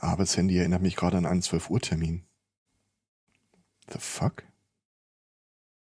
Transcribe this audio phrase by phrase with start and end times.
[0.00, 2.24] Arbeitshandy erinnert mich gerade an einen 12 Uhr Termin.
[3.90, 4.44] The fuck?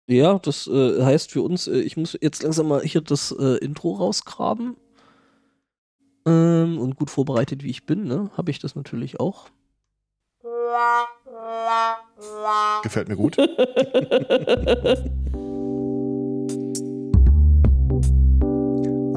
[0.08, 3.58] Ja, das äh, heißt für uns, äh, ich muss jetzt langsam mal hier das äh,
[3.58, 4.78] Intro rausgraben.
[6.26, 9.50] Ähm, und gut vorbereitet wie ich bin, ne, habe ich das natürlich auch.
[12.84, 13.38] Gefällt mir gut.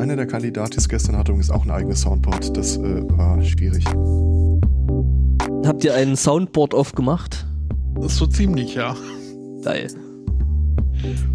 [0.00, 2.56] Einer der Kandidatis gestern hatte übrigens auch ein eigenes Soundboard.
[2.56, 3.84] Das äh, war schwierig.
[5.64, 7.46] Habt ihr einen Soundboard aufgemacht?
[8.00, 8.96] So ziemlich, ja.
[9.62, 9.88] Geil.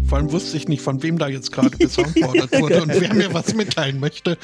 [0.04, 3.32] Vor allem wusste ich nicht, von wem da jetzt gerade gesoundboardet wurde und wer mir
[3.32, 4.36] was mitteilen möchte.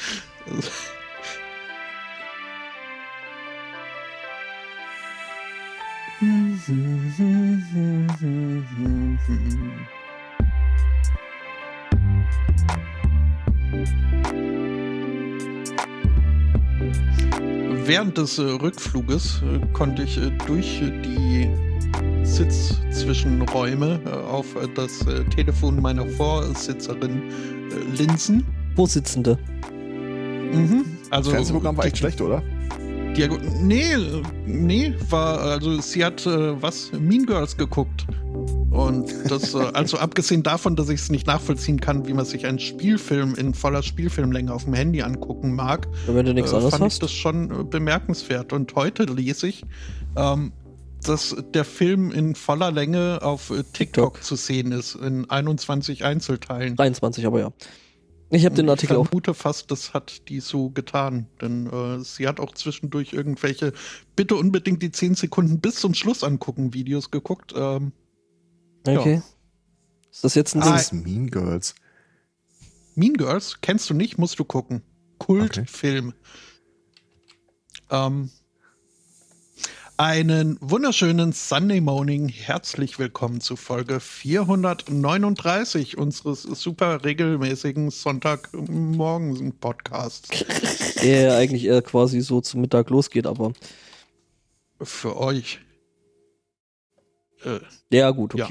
[17.85, 21.49] Während des äh, Rückfluges äh, konnte ich äh, durch die
[22.23, 27.23] Sitzzwischenräume äh, auf äh, das äh, Telefon meiner Vorsitzerin
[27.97, 28.45] linsen.
[28.75, 29.37] Vorsitzende.
[30.53, 30.85] Mhm.
[31.09, 32.41] Also, Fernsehprogramm war echt schlecht, oder?
[33.15, 33.95] Diago nee,
[34.45, 38.07] nee, war, also sie hat äh, was, Mean Girls geguckt.
[38.73, 42.47] Und das, äh, also abgesehen davon, dass ich es nicht nachvollziehen kann, wie man sich
[42.47, 46.71] einen Spielfilm in voller Spielfilmlänge auf dem Handy angucken mag, wenn du nichts äh, anderes
[46.71, 46.93] fand hast.
[46.93, 48.51] ich das schon äh, bemerkenswert.
[48.51, 49.63] Und heute lese ich,
[50.15, 50.53] ähm,
[51.03, 54.23] dass der Film in voller Länge auf äh, TikTok, TikTok.
[54.23, 56.75] zu sehen ist, in 21 Einzelteilen.
[56.75, 57.53] 23, aber ja.
[58.31, 59.05] Ich habe den Artikel ich auch.
[59.05, 61.27] vermute fast, das hat die so getan.
[61.39, 63.73] Denn äh, sie hat auch zwischendurch irgendwelche
[64.15, 67.53] bitte unbedingt die 10 Sekunden bis zum Schluss angucken Videos geguckt.
[67.55, 67.91] Ähm,
[68.85, 69.21] Okay.
[70.11, 70.73] Ist das jetzt ein Ah, Ding?
[70.73, 71.73] Das ist Mean Girls.
[72.95, 74.81] mean Girls, kennst du nicht, musst du gucken.
[75.19, 76.13] Kultfilm.
[77.89, 78.29] Ähm,
[79.97, 82.27] einen wunderschönen Sunday Morning.
[82.27, 90.29] Herzlich willkommen zu Folge 439 unseres super regelmäßigen Sonntagmorgen-Podcasts.
[91.01, 93.53] Der eigentlich eher quasi so zum Mittag losgeht, aber.
[94.81, 95.59] Für euch.
[97.45, 97.59] Äh,
[97.91, 98.47] Ja, gut, Ja.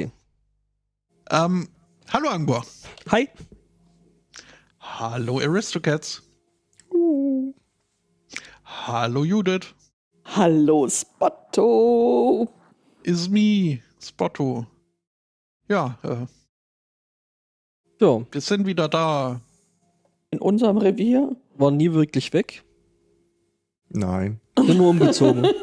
[1.33, 1.69] Ähm,
[2.13, 2.65] hallo Angor.
[3.11, 3.29] Hi.
[4.81, 6.23] Hallo Aristocats.
[8.65, 9.75] Hallo Judith.
[10.25, 12.49] Hallo Spotto.
[13.03, 14.67] Is me, Spotto.
[15.69, 16.27] Ja, äh,
[18.01, 19.41] Ja, wir sind wieder da.
[20.31, 21.37] In unserem Revier.
[21.57, 22.65] war nie wirklich weg.
[23.91, 24.41] Nein.
[24.55, 25.45] Bin nur umgezogen.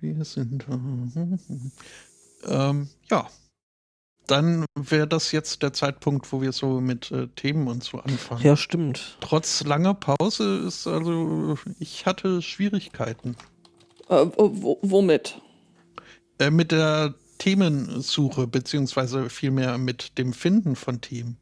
[0.00, 0.66] Wir sind.
[2.46, 3.28] Ähm, ja.
[4.26, 8.42] Dann wäre das jetzt der Zeitpunkt, wo wir so mit äh, Themen und so anfangen.
[8.44, 9.18] ja, stimmt.
[9.20, 13.34] Trotz langer Pause ist also, ich hatte Schwierigkeiten.
[14.08, 15.40] Äh, wo, womit?
[16.38, 21.38] Äh, mit der Themensuche, beziehungsweise vielmehr mit dem Finden von Themen.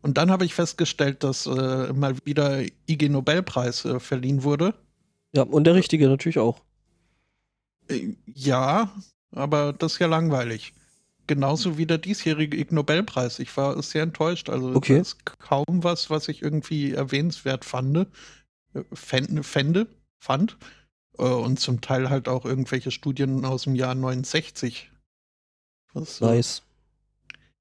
[0.00, 4.74] Und dann habe ich festgestellt, dass äh, mal wieder IG Nobelpreis äh, verliehen wurde.
[5.32, 6.60] Ja, und der Richtige natürlich auch.
[7.88, 8.92] Äh, ja,
[9.32, 10.72] aber das ist ja langweilig.
[11.26, 13.38] Genauso wie der diesjährige Ig Nobelpreis.
[13.38, 14.50] Ich war sehr enttäuscht.
[14.50, 14.98] Also Okay.
[14.98, 18.08] das ist kaum was, was ich irgendwie erwähnenswert fand.
[18.74, 19.86] äh, Fände, fände,
[20.20, 20.56] fand.
[21.18, 24.90] Äh, Und zum Teil halt auch irgendwelche Studien aus dem Jahr 69.
[25.94, 26.62] Was Nice.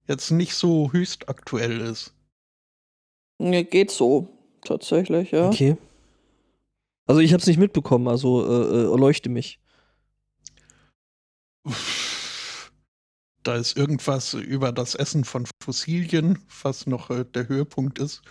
[0.07, 2.13] jetzt nicht so höchst aktuell ist.
[3.37, 4.27] Nee, geht so.
[4.63, 5.47] Tatsächlich, ja.
[5.49, 5.77] Okay.
[7.07, 9.59] Also ich habe es nicht mitbekommen, also äh, erleuchte mich.
[13.43, 18.21] Da ist irgendwas über das Essen von Fossilien, was noch äh, der Höhepunkt ist.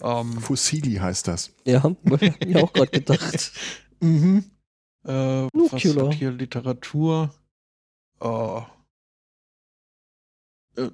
[0.00, 1.52] Ähm, Fossili heißt das.
[1.64, 3.52] Ja, hab mir auch gerade gedacht.
[4.02, 4.50] Mhm.
[5.04, 5.10] Äh,
[5.52, 7.34] was hat hier Literatur?
[8.18, 8.62] Oh.
[10.76, 10.88] Äh,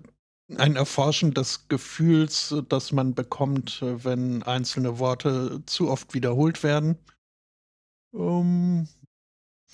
[0.57, 6.99] ein Erforschen des Gefühls, das man bekommt, äh, wenn einzelne Worte zu oft wiederholt werden.
[8.13, 8.89] Ähm,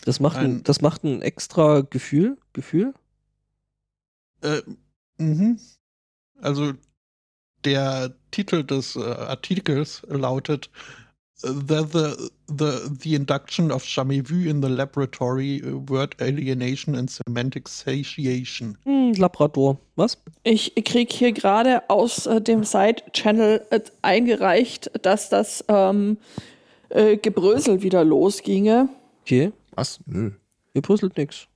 [0.05, 2.37] Das macht ein, Ein- das macht ein extra Gefühl.
[2.53, 2.95] Gefühl?
[4.43, 4.63] äh,
[5.19, 5.59] mhm.
[6.41, 6.73] Also
[7.65, 10.69] der Titel des äh, Artikels lautet
[11.43, 17.09] the, the, the, the Induction of Jamais Vu in the Laboratory, äh, Word Alienation and
[17.09, 18.77] Semantic Satiation.
[18.85, 19.79] Hm, Labrador.
[19.95, 20.19] Was?
[20.43, 26.19] Ich krieg hier gerade aus äh, dem Side-Channel äh, eingereicht, dass das ähm,
[26.89, 28.89] äh, Gebrösel wieder losginge.
[29.23, 29.53] Okay.
[29.73, 30.01] Was?
[30.07, 30.33] Nö.
[30.75, 31.49] Ihr puzzelt nix.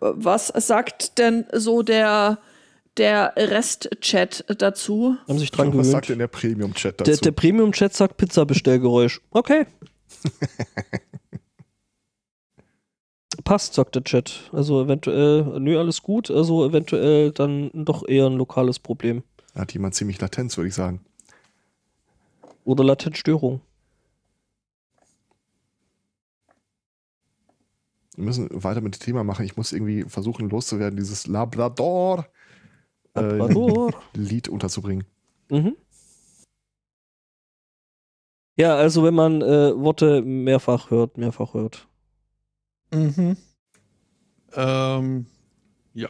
[0.00, 2.38] Was sagt denn so der,
[2.96, 5.16] der Rest-Chat dazu?
[5.26, 5.86] Haben sich dran Was gewöhnt.
[5.86, 7.10] sagt denn der Premium-Chat dazu?
[7.10, 9.20] Der, der Premium-Chat sagt Pizza-Bestellgeräusch.
[9.30, 9.66] Okay.
[13.44, 14.50] Passt, sagt der Chat.
[14.52, 16.30] Also eventuell, nö, alles gut.
[16.30, 19.22] Also eventuell dann doch eher ein lokales Problem.
[19.54, 21.00] Hat jemand ziemlich Latenz, würde ich sagen.
[22.64, 23.62] Oder Latenzstörung.
[28.18, 29.44] Wir müssen weiter mit dem Thema machen.
[29.44, 32.26] Ich muss irgendwie versuchen loszuwerden, dieses Labrador,
[33.14, 33.94] äh, Labrador.
[34.12, 35.04] Lied unterzubringen.
[35.50, 35.76] Mhm.
[38.56, 41.86] Ja, also wenn man äh, Worte mehrfach hört, mehrfach hört.
[42.92, 43.36] Mhm.
[44.54, 45.26] Ähm,
[45.94, 46.08] ja.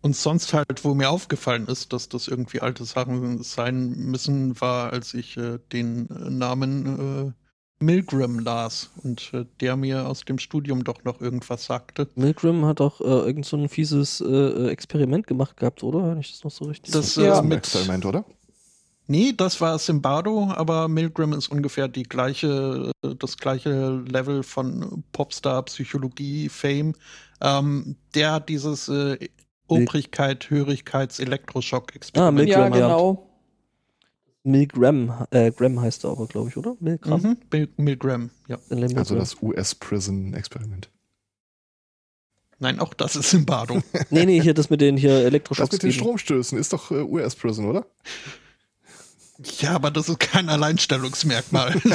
[0.00, 4.94] Und sonst halt, wo mir aufgefallen ist, dass das irgendwie alte Sachen sein müssen, war,
[4.94, 7.41] als ich äh, den äh, Namen äh,
[7.82, 12.08] Milgram las und äh, der mir aus dem Studium doch noch irgendwas sagte.
[12.14, 16.10] Milgram hat auch äh, irgend so ein fieses äh, äh, Experiment gemacht gehabt, oder?
[16.10, 17.38] Wenn ich das noch so richtig Das, äh, Ja.
[17.40, 18.24] Ein mit, Experiment, oder?
[19.08, 25.04] Nee, das war Simbardo, aber Milgram ist ungefähr die gleiche, äh, das gleiche Level von
[25.12, 26.94] Popstar, Psychologie, Fame.
[27.40, 29.18] Ähm, der hat dieses äh,
[29.66, 32.46] Obrigkeit, Hörigkeits, Ah, Elektroschock-Experiment.
[32.46, 32.86] Milgram, ja, ja.
[32.86, 33.31] genau.
[34.44, 36.76] Milgram, äh, Gram heißt er aber, glaube ich, oder?
[36.80, 37.20] Milgram.
[37.22, 38.58] Mhm, Mil Milgram, ja.
[38.70, 38.98] Milgram.
[38.98, 40.90] Also das US-Prison-Experiment.
[42.58, 43.82] Nein, auch das ist Simbardo.
[44.10, 45.72] Nee, nee, hier das mit den hier Das Elektroschocks.
[45.72, 45.92] mit den.
[45.92, 47.86] Stromstößen ist doch äh, US-Prison, oder?
[49.58, 51.80] ja, aber das ist kein Alleinstellungsmerkmal.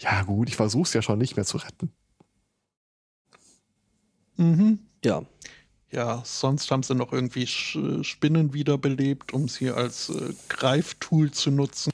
[0.00, 1.90] Ja, gut, ich versuch's ja schon nicht mehr zu retten.
[4.36, 4.78] mhm.
[5.04, 5.22] Ja.
[5.92, 11.50] Ja, sonst haben sie noch irgendwie Sch Spinnen wiederbelebt, um sie als äh, Greiftool zu
[11.50, 11.92] nutzen.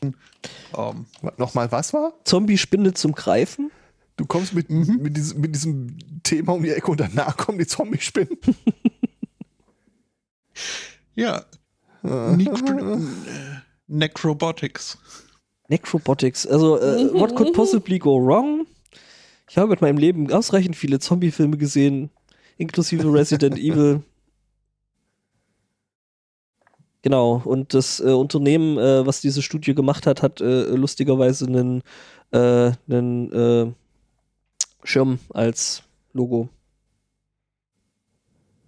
[0.77, 1.07] Ähm,
[1.37, 2.15] Nochmal, was war?
[2.25, 3.71] Zombie-Spinne zum Greifen?
[4.17, 4.99] Du kommst mit, Mhm.
[5.03, 8.39] mit, diesem, mit diesem Thema um die Ecke und danach kommen die Zombie-Spinnen.
[11.15, 11.45] ja,
[12.05, 12.37] äh,
[13.89, 14.99] Necrobotics.
[15.69, 16.47] Necrobotics.
[16.47, 18.67] Also, äh, what could possibly go wrong?
[19.49, 22.11] Ich habe in meinem Leben ausreichend viele Zombie-Filme gesehen,
[22.59, 24.03] inklusive Resident Evil.
[27.03, 31.83] Genau, und das äh, Unternehmen, äh, was diese Studie gemacht hat, hat äh, lustigerweise einen,
[32.31, 33.73] äh, einen äh,
[34.85, 35.83] Schirm als
[36.13, 36.49] Logo.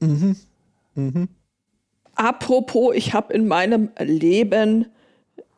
[0.00, 0.36] Mhm.
[0.96, 1.28] Mhm.
[2.16, 4.86] Apropos, ich habe in meinem Leben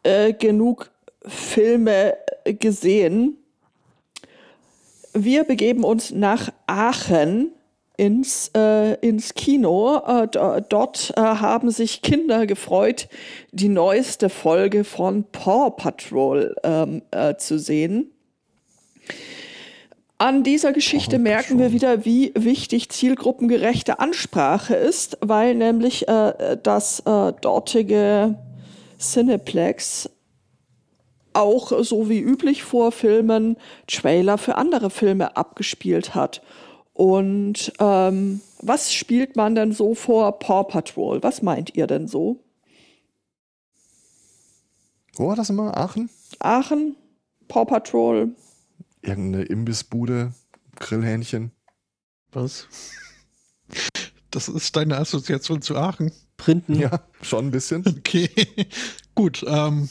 [0.03, 0.91] äh, genug
[1.23, 2.15] Filme
[2.45, 3.39] gesehen.
[5.15, 7.56] Wir begeben uns nach Aachen
[7.97, 10.03] ins, äh, ins Kino.
[10.07, 13.09] Äh, do- dort äh, haben sich Kinder gefreut,
[13.53, 18.13] die neueste Folge von Paw Patrol ähm, äh, zu sehen.
[20.19, 26.57] An dieser Geschichte Paw merken wir wieder, wie wichtig zielgruppengerechte Ansprache ist, weil nämlich äh,
[26.63, 28.37] das äh, dortige
[28.99, 30.09] Cineplex
[31.35, 36.41] auch so wie üblich vor Filmen Trailer für andere Filme abgespielt hat.
[36.97, 41.23] Und ähm, was spielt man denn so vor Paw Patrol?
[41.23, 42.43] Was meint ihr denn so?
[45.15, 45.77] Wo war das immer?
[45.77, 46.09] Aachen?
[46.39, 46.97] Aachen,
[47.49, 48.35] Paw Patrol,
[49.03, 50.33] Irgendeine Imbissbude,
[50.77, 51.53] Grillhähnchen.
[52.33, 52.67] Was?
[54.33, 56.13] Das ist deine Assoziation zu Aachen.
[56.37, 56.75] Printen.
[56.79, 57.85] Ja, schon ein bisschen.
[57.99, 58.29] Okay,
[59.15, 59.43] gut.
[59.49, 59.89] Ähm,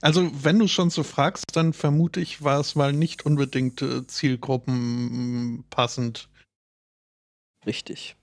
[0.00, 4.06] also, wenn du schon so fragst, dann vermute ich, war es mal nicht unbedingt äh,
[4.06, 6.28] Zielgruppen passend.
[7.66, 8.16] Richtig.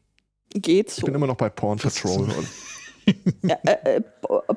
[0.54, 1.06] geht Ich so.
[1.06, 2.30] bin immer noch bei Porn Patrol.
[2.30, 2.48] Und
[3.66, 4.02] äh, äh,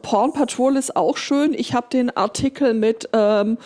[0.02, 1.54] Porn Patrol ist auch schön.
[1.54, 3.58] Ich habe den Artikel mit ähm,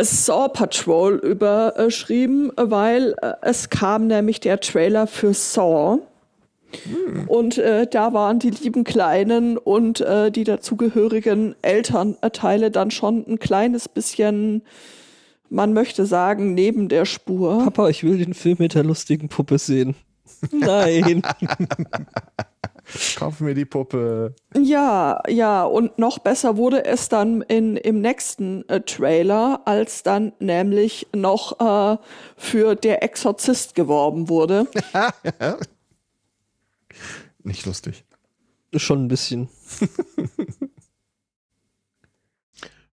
[0.00, 6.00] Saw Patrol überschrieben, weil äh, es kam nämlich der Trailer für Saw.
[7.26, 13.38] Und äh, da waren die lieben Kleinen und äh, die dazugehörigen Elternteile dann schon ein
[13.38, 14.62] kleines bisschen,
[15.48, 17.64] man möchte sagen, neben der Spur.
[17.64, 19.94] Papa, ich will den Film mit der lustigen Puppe sehen.
[20.52, 21.22] Nein.
[23.16, 24.34] Kauf mir die Puppe.
[24.56, 30.32] Ja, ja, und noch besser wurde es dann in, im nächsten äh, Trailer, als dann
[30.38, 31.98] nämlich noch äh,
[32.36, 34.66] für Der Exorzist geworben wurde.
[37.42, 38.04] Nicht lustig.
[38.74, 39.48] Schon ein bisschen.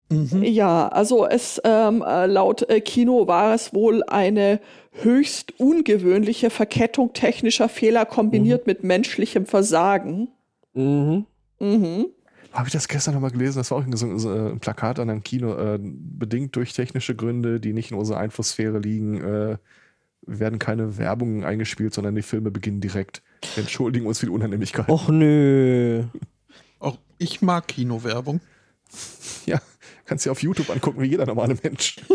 [0.09, 0.43] Mhm.
[0.43, 4.59] Ja, also es ähm, äh, laut äh, Kino war es wohl eine
[4.91, 10.29] höchst ungewöhnliche Verkettung technischer Fehler kombiniert mit menschlichem Versagen.
[10.73, 11.25] Mhm.
[11.59, 12.07] Mhm.
[12.51, 13.59] Habe ich das gestern nochmal gelesen?
[13.59, 15.55] Das war auch so, so ein Plakat an einem Kino.
[15.55, 19.57] Äh, bedingt durch technische Gründe, die nicht in unserer Einflusssphäre liegen, äh,
[20.37, 23.21] werden keine Werbungen eingespielt, sondern die Filme beginnen direkt.
[23.55, 24.91] Wir entschuldigen uns für die Unannehmlichkeiten.
[24.91, 26.03] Och nö.
[26.79, 28.41] Auch ich mag Kinowerbung.
[29.45, 29.61] Ja,
[30.05, 31.97] kannst du dir auf YouTube angucken, wie jeder normale Mensch.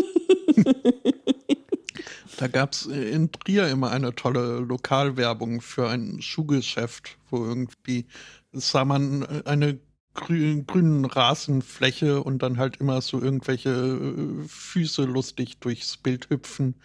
[2.37, 8.07] Da gab es in Trier immer eine tolle Lokalwerbung für ein Schuhgeschäft, wo irgendwie
[8.51, 9.79] sah man eine
[10.13, 16.75] grü grünen Rasenfläche und dann halt immer so irgendwelche äh, Füße lustig durchs Bild hüpfen.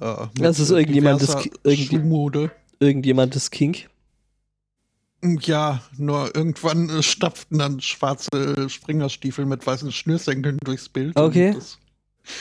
[0.00, 2.50] Äh, Das ist irgendjemand, das diverser Ki- irgend- Schuhmode.
[2.78, 3.88] Irgendjemand ist Kink.
[5.22, 11.16] Ja, nur irgendwann äh, stapften dann schwarze Springerstiefel mit weißen Schnürsenkeln durchs Bild.
[11.18, 11.54] Okay.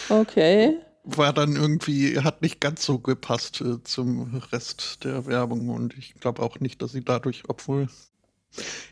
[0.10, 0.78] Okay.
[1.04, 6.14] war dann irgendwie, hat nicht ganz so gepasst äh, zum Rest der Werbung und ich
[6.16, 7.88] glaube auch nicht, dass sie dadurch, obwohl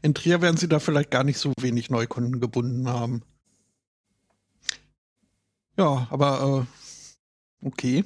[0.02, 3.22] in Trier werden sie da vielleicht gar nicht so wenig Neukunden gebunden haben.
[5.78, 6.66] Ja, aber
[7.64, 8.04] äh, okay.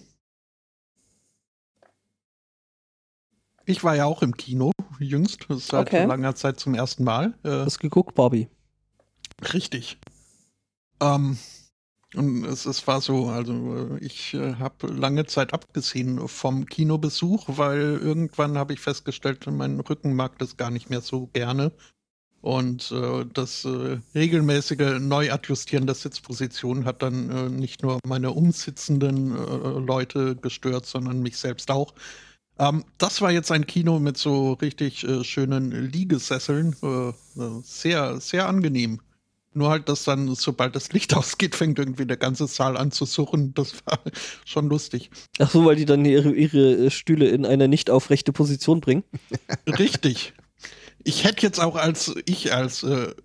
[3.66, 6.06] Ich war ja auch im Kino jüngst, seit Okay.
[6.06, 7.34] langer Zeit zum ersten Mal.
[7.44, 8.48] Äh, Hast geguckt, Barbie?
[9.54, 9.98] Richtig.
[11.02, 11.38] Ähm,
[12.16, 17.46] und es, es war so, also äh, ich äh, habe lange Zeit abgesehen vom Kinobesuch,
[17.48, 21.72] weil irgendwann habe ich festgestellt, mein Rücken mag das gar nicht mehr so gerne.
[22.42, 29.32] Und äh, das äh, regelmäßige Neuadjustieren der Sitzposition hat dann äh, nicht nur meine umsitzenden
[29.32, 31.94] äh, Leute gestört, sondern mich selbst auch.
[32.62, 36.76] Ähm, das war jetzt ein Kino mit so richtig äh, schönen Liegesesseln.
[36.84, 37.14] Äh, äh,
[37.64, 39.02] sehr, sehr angenehm.
[39.54, 43.06] Nur halt, dass dann, sobald das Licht ausgeht, fängt irgendwie der ganze Saal an zu
[43.06, 43.56] suchen.
[43.56, 44.00] Das war
[44.46, 45.10] schon lustig.
[45.40, 49.04] Ach so, weil die dann ihre, ihre äh, Stühle in eine nicht aufrechte Position bringen.
[49.68, 50.34] Richtig.
[51.04, 53.16] Ich hätte jetzt auch als, ich als äh,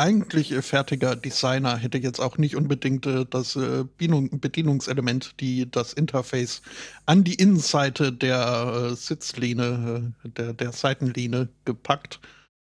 [0.00, 5.70] eigentlich äh, fertiger Designer hätte jetzt auch nicht unbedingt äh, das äh, Bedienung, Bedienungselement, die
[5.70, 6.62] das Interface
[7.06, 12.20] an die Innenseite der äh, Sitzlehne, der, der Seitenlehne gepackt.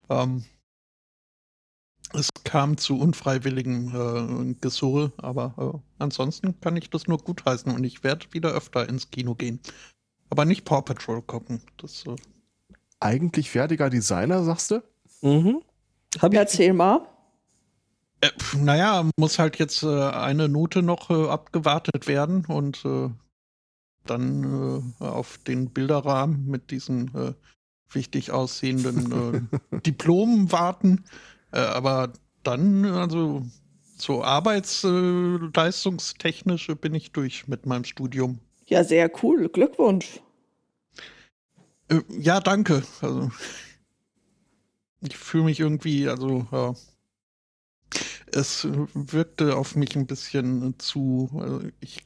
[0.09, 0.45] Ähm,
[2.13, 7.83] es kam zu unfreiwilligem äh, Gesurre, aber äh, ansonsten kann ich das nur gutheißen und
[7.83, 9.59] ich werde wieder öfter ins Kino gehen.
[10.29, 11.61] Aber nicht Paw Patrol gucken.
[11.77, 12.15] Das äh,
[12.99, 14.83] Eigentlich fertiger Designer, sagst du?
[15.21, 15.61] Mhm.
[16.21, 17.14] Hab ich, Erzähl mal.
[18.25, 23.09] Äh, naja, muss halt jetzt äh, eine Note noch äh, abgewartet werden und äh,
[24.05, 27.33] dann äh, auf den Bilderrahmen mit diesen äh,
[27.91, 31.05] wichtig aussehenden äh, Diplomen warten.
[31.51, 32.13] Äh, aber
[32.43, 33.45] dann, also
[33.97, 38.39] so arbeitsleistungstechnisch äh, bin ich durch mit meinem Studium.
[38.67, 39.49] Ja, sehr cool.
[39.49, 40.19] Glückwunsch.
[41.89, 42.83] Äh, ja, danke.
[43.01, 43.31] Also,
[45.01, 46.73] ich fühle mich irgendwie, also, ja.
[48.31, 51.29] Es wirkte auf mich ein bisschen zu.
[51.39, 52.03] Also ich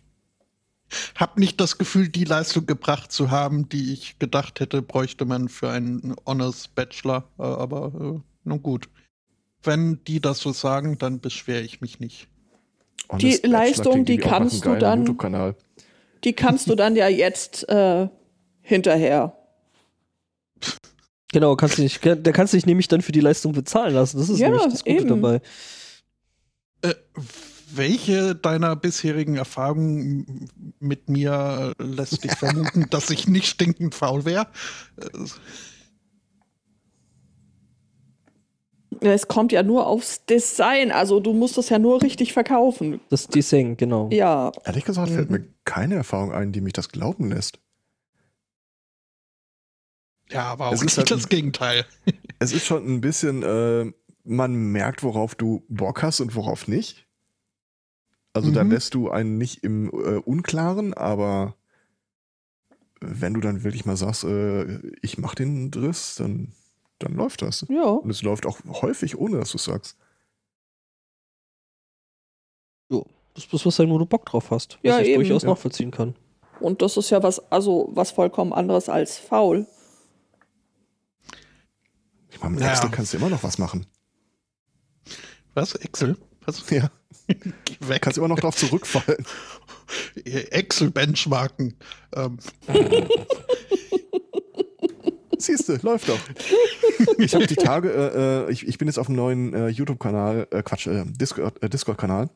[1.15, 5.49] habe nicht das Gefühl, die Leistung gebracht zu haben, die ich gedacht hätte, bräuchte man
[5.49, 7.25] für einen Honors Bachelor.
[7.37, 8.89] Äh, Aber äh, nun gut.
[9.63, 12.27] Wenn die das so sagen, dann beschwere ich mich nicht.
[13.09, 15.17] Honest Die Bachelor Leistung, die kannst du dann-.
[16.23, 18.07] Die kannst du dann ja jetzt äh,
[18.61, 19.35] hinterher.
[21.31, 24.17] genau, kannst du nicht, der kannst du dich nämlich dann für die Leistung bezahlen lassen.
[24.17, 25.09] Das ist Ja, nämlich das Gute eben.
[25.09, 25.41] dabei.
[26.81, 26.95] Äh,
[27.71, 34.47] welche deiner bisherigen Erfahrungen mit mir lässt dich vermuten, dass ich nicht stinkend faul wäre?
[34.97, 35.07] Äh,
[39.01, 40.91] Es kommt ja nur aufs Design.
[40.91, 42.99] Also du musst es ja nur richtig verkaufen.
[43.09, 44.09] Das Design, genau.
[44.11, 44.51] Ja.
[44.65, 45.37] Ehrlich gesagt fällt Mhm.
[45.37, 47.59] mir keine Erfahrung ein, die mich das glauben lässt.
[50.31, 51.85] Ja, aber auch Es ist nicht halt- das Gegenteil.
[52.39, 53.91] Es ist schon ein bisschen, äh,
[54.29, 57.07] man merkt, worauf du Bock hast und worauf nicht.
[58.33, 58.71] Also da Mhm.
[58.71, 61.55] lässt du einen nicht im äh, Unklaren, aber
[63.01, 66.53] wenn du dann wirklich mal sagst, äh, ich mach den Driss, dann,
[66.99, 67.65] dann läuft das.
[67.69, 67.85] Ja.
[67.85, 69.97] Und es läuft auch häufig, ohne dass du sagst.
[73.35, 74.73] Das muss was wo du Bock drauf hast.
[74.75, 75.21] Was Ja, ich eben.
[75.21, 75.49] durchaus Ja.
[75.49, 76.15] nachvollziehen kann.
[76.59, 79.65] Und das ist ja was, also was vollkommen anderes als faul.
[82.31, 82.71] Ich meine, mit Ja.
[82.71, 83.85] Excel kannst du immer noch was machen.
[85.59, 85.75] Was?
[85.75, 86.15] Excel?
[86.45, 86.63] Was?
[86.71, 86.89] Ja,
[87.27, 88.01] Geh weg.
[88.01, 89.25] kannst immer noch drauf zurückfallen.
[90.51, 91.75] Excel benchmarken.
[92.15, 92.37] Ähm,
[95.37, 96.19] Siehst du, läuft doch.
[97.17, 100.47] Ich habe die Tage, äh, äh, ich, ich bin jetzt auf einem neuen äh, YouTube-Kanal,
[100.51, 102.29] äh, Quatsch, äh, Discord- äh, Discord-Kanal,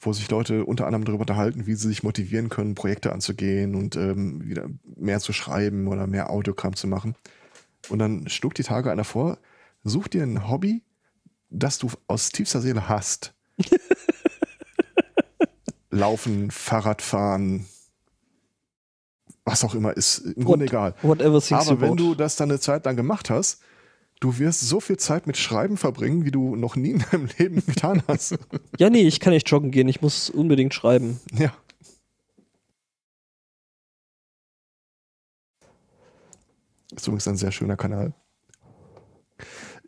[0.00, 3.96] wo sich Leute unter anderem darüber unterhalten, wie sie sich motivieren können, Projekte anzugehen und
[3.96, 7.14] ähm, wieder mehr zu schreiben oder mehr Audiokram zu machen.
[7.88, 9.38] Und dann schlug die Tage einer vor,
[9.82, 10.82] such dir ein Hobby,
[11.58, 13.34] das du aus tiefster Seele hast.
[15.90, 17.66] Laufen, Fahrradfahren,
[19.44, 20.94] was auch immer, ist im Grunde egal.
[21.02, 23.62] Aber wenn du das dann eine Zeit lang gemacht hast,
[24.20, 27.64] du wirst so viel Zeit mit Schreiben verbringen, wie du noch nie in deinem Leben
[27.64, 28.36] getan hast.
[28.78, 31.20] Ja, nee, ich kann nicht joggen gehen, ich muss unbedingt schreiben.
[31.32, 31.52] ja.
[36.94, 38.14] Ist übrigens ein sehr schöner Kanal.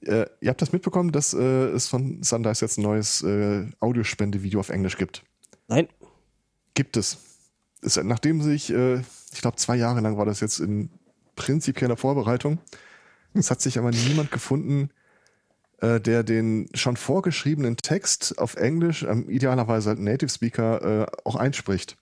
[0.03, 4.61] Äh, ihr habt das mitbekommen, dass äh, es von Sundice jetzt ein neues äh, Audiospendevideo
[4.61, 5.25] auf Englisch gibt.
[5.67, 5.89] Nein.
[6.75, 7.19] Gibt es.
[7.83, 9.01] es nachdem sich, äh,
[9.33, 10.91] ich glaube, zwei Jahre lang war das jetzt in
[11.37, 12.59] prinzipieller Vorbereitung.
[13.35, 14.91] Es hat sich aber niemand gefunden,
[15.81, 21.37] äh, der den schon vorgeschriebenen Text auf Englisch, ähm, idealerweise halt Native Speaker, äh, auch
[21.37, 21.97] einspricht.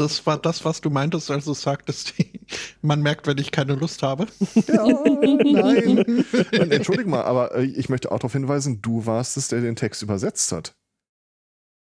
[0.00, 2.14] Das war das, was du meintest, als du sagtest,
[2.80, 4.26] man merkt, wenn ich keine Lust habe.
[4.66, 5.98] Ja, nein.
[6.58, 9.76] Und, entschuldige mal, aber äh, ich möchte auch darauf hinweisen, du warst es, der den
[9.76, 10.74] Text übersetzt hat.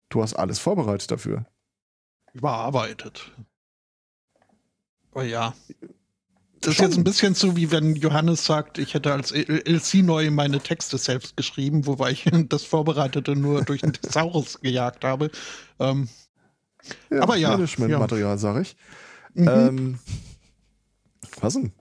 [0.07, 1.45] Du hast alles vorbereitet dafür.
[2.31, 3.29] Überarbeitet.
[5.13, 5.53] Oh ja.
[6.61, 6.85] Das ist Schon.
[6.85, 10.97] jetzt ein bisschen so, wie wenn Johannes sagt, ich hätte als LC neu meine Texte
[10.97, 15.29] selbst geschrieben, wobei ich das Vorbereitete nur durch den Thesaurus gejagt habe.
[15.79, 16.07] Ähm,
[17.09, 18.75] Aber ja, Management-Material, sag ich.
[19.33, 19.47] mhm.
[19.47, 19.99] Ähm,
[21.41, 21.71] was denn?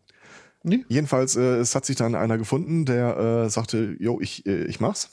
[0.67, 0.85] nee.
[0.89, 4.81] Jedenfalls, äh, es hat sich dann einer gefunden, der äh, sagte, jo, ich, äh, ich
[4.81, 5.11] mach's.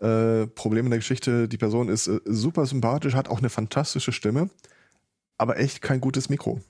[0.00, 4.12] Äh, Problem in der Geschichte, die Person ist äh, super sympathisch, hat auch eine fantastische
[4.12, 4.48] Stimme,
[5.36, 6.60] aber echt kein gutes Mikro.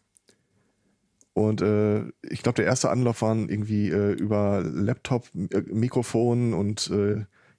[1.32, 6.90] Und äh, ich glaube, der erste Anlauf waren irgendwie äh, über Laptop, äh, Mikrofon und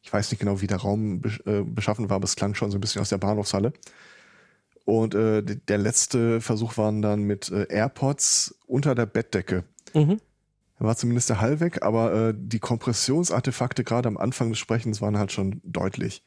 [0.03, 2.77] ich weiß nicht genau, wie der Raum besch beschaffen war, aber es klang schon so
[2.77, 3.71] ein bisschen aus der Bahnhofshalle.
[4.85, 9.63] Und äh, der letzte Versuch waren dann mit äh, AirPods unter der Bettdecke.
[9.93, 10.19] Mhm.
[10.79, 15.17] War zumindest der Hall weg, aber äh, die Kompressionsartefakte gerade am Anfang des Sprechens waren
[15.17, 16.23] halt schon deutlich.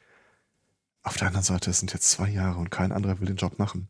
[1.02, 3.58] Auf der anderen Seite, es sind jetzt zwei Jahre und kein anderer will den Job
[3.58, 3.88] machen.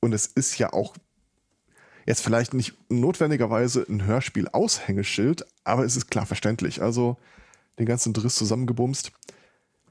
[0.00, 0.94] Und es ist ja auch
[2.06, 6.82] jetzt vielleicht nicht notwendigerweise ein Hörspiel-Aushängeschild, aber es ist klar verständlich.
[6.82, 7.16] Also
[7.78, 9.12] den ganzen Driss zusammengebumst,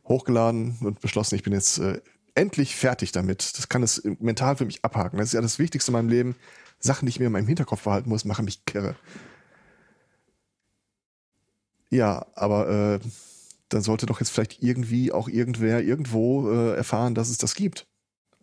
[0.06, 2.02] hochgeladen und beschlossen, ich bin jetzt äh,
[2.36, 3.58] endlich fertig damit.
[3.58, 5.18] Das kann es mental für mich abhaken.
[5.18, 6.36] Das ist ja das Wichtigste in meinem Leben.
[6.80, 8.96] Sachen, die ich mir in meinem Hinterkopf behalten muss, machen mich kirre.
[11.90, 13.00] Ja, aber äh,
[13.70, 17.88] dann sollte doch jetzt vielleicht irgendwie auch irgendwer irgendwo äh, erfahren, dass es das gibt.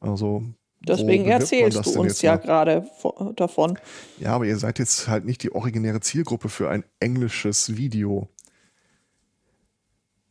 [0.00, 0.44] Also.
[0.82, 3.78] Deswegen erzählst du uns ja gerade vo- davon.
[4.18, 8.28] Ja, aber ihr seid jetzt halt nicht die originäre Zielgruppe für ein englisches Video.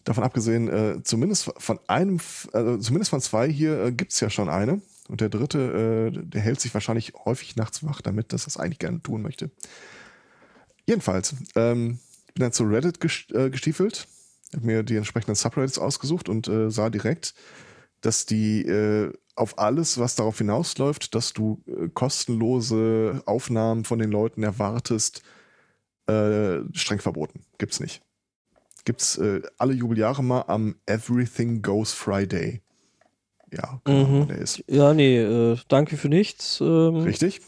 [0.09, 2.19] Davon abgesehen, äh, zumindest von einem,
[2.51, 4.81] also zumindest von zwei hier äh, gibt es ja schon eine.
[5.07, 8.57] Und der dritte, äh, der hält sich wahrscheinlich häufig nachts wach damit, dass er es
[8.57, 9.51] eigentlich gerne tun möchte.
[10.87, 11.99] Jedenfalls, ähm,
[12.33, 12.97] bin dann zu Reddit
[13.35, 14.07] äh, gestiefelt,
[14.55, 17.35] habe mir die entsprechenden Subreddits ausgesucht und äh, sah direkt,
[18.01, 24.09] dass die äh, auf alles, was darauf hinausläuft, dass du äh, kostenlose Aufnahmen von den
[24.09, 25.21] Leuten erwartest,
[26.07, 27.41] äh, streng verboten.
[27.59, 28.01] Gibt's nicht.
[28.89, 32.63] Gibt's äh, alle Jubeljahre mal am Everything Goes Friday.
[33.53, 34.27] Ja, Ahnung, Mhm.
[34.29, 34.63] der ist.
[34.67, 36.59] Ja, nee, äh, danke für nichts.
[36.59, 37.39] Ähm, Richtig.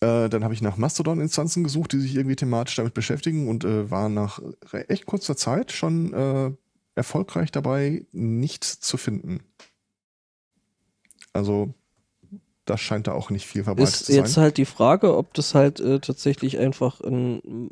[0.00, 3.90] Äh, dann habe ich nach Mastodon-Instanzen gesucht, die sich irgendwie thematisch damit beschäftigen und äh,
[3.90, 4.40] war nach
[4.88, 6.50] echt kurzer Zeit schon äh,
[6.94, 9.40] erfolgreich dabei, nichts zu finden.
[11.34, 11.74] Also,
[12.70, 14.24] das scheint da auch nicht viel verbreitet Ist zu sein.
[14.24, 17.70] jetzt halt die Frage, ob das halt äh, tatsächlich einfach ein,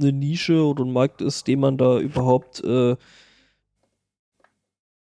[0.00, 2.96] eine Nische oder ein Markt ist, den man da überhaupt äh,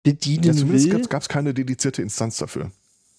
[0.03, 1.07] bedienen ja, zumindest will.
[1.07, 2.71] gab es keine dedizierte Instanz dafür.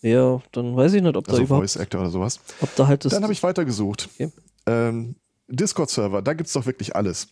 [0.02, 2.39] Ja, dann weiß ich nicht, ob da Also überhaupt, Voice Actor oder sowas.
[2.60, 3.13] ob da halt das.
[3.13, 4.10] Dann habe ich weitergesucht.
[4.15, 4.32] Okay.
[4.65, 5.15] Ähm,
[5.47, 7.30] Discord-Server, da gibt es doch wirklich alles.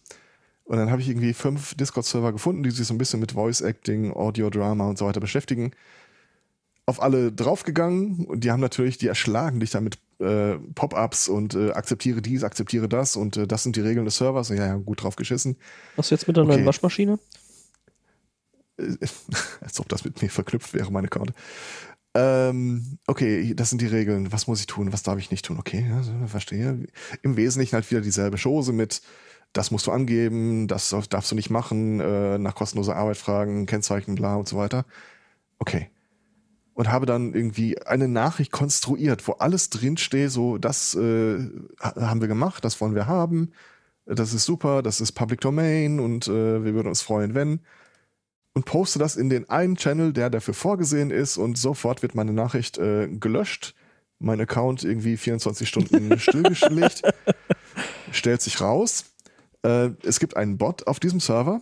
[0.64, 4.14] Und dann habe ich irgendwie fünf Discord-Server gefunden, die sich so ein bisschen mit Voice-Acting,
[4.14, 5.72] Audio-Drama und so weiter beschäftigen.
[6.86, 11.72] Auf alle draufgegangen und die haben natürlich, die erschlagen dich damit äh, Pop-ups und äh,
[11.72, 14.50] akzeptiere dies, akzeptiere das und äh, das sind die Regeln des Servers.
[14.50, 15.58] Und ja, ja, gut drauf geschissen.
[15.96, 16.66] Was jetzt mit der neuen Okay.
[16.66, 17.20] Waschmaschine?
[18.78, 18.96] Äh,
[19.62, 21.34] als ob das mit mir verknüpft wäre, mein Account.
[22.14, 24.32] Ähm, okay, das sind die Regeln.
[24.32, 24.92] Was muss ich tun?
[24.92, 25.58] Was darf ich nicht tun?
[25.60, 26.86] Okay, ja, verstehe.
[27.22, 29.02] Im Wesentlichen halt wieder dieselbe Chose mit,
[29.54, 34.16] das musst du angeben, das darfst du nicht machen, äh, nach kostenloser Arbeit fragen, Kennzeichen,
[34.16, 34.86] bla und so weiter.
[35.58, 35.90] Okay.
[36.74, 41.40] Und habe dann irgendwie eine Nachricht konstruiert, wo alles drinsteht, so, das äh,
[41.80, 43.52] ha- haben wir gemacht, das wollen wir haben,
[44.06, 47.60] das ist super, das ist Public Domain und äh, wir würden uns freuen, wenn
[48.54, 52.34] und poste das in den einen Channel, der dafür vorgesehen ist und sofort wird meine
[52.34, 53.76] Nachricht äh, gelöscht,
[54.20, 57.02] mein Account irgendwie 24 Stunden stillgelegt,
[58.12, 59.06] stellt sich raus.
[59.64, 61.62] Äh, es gibt einen Bot auf diesem Server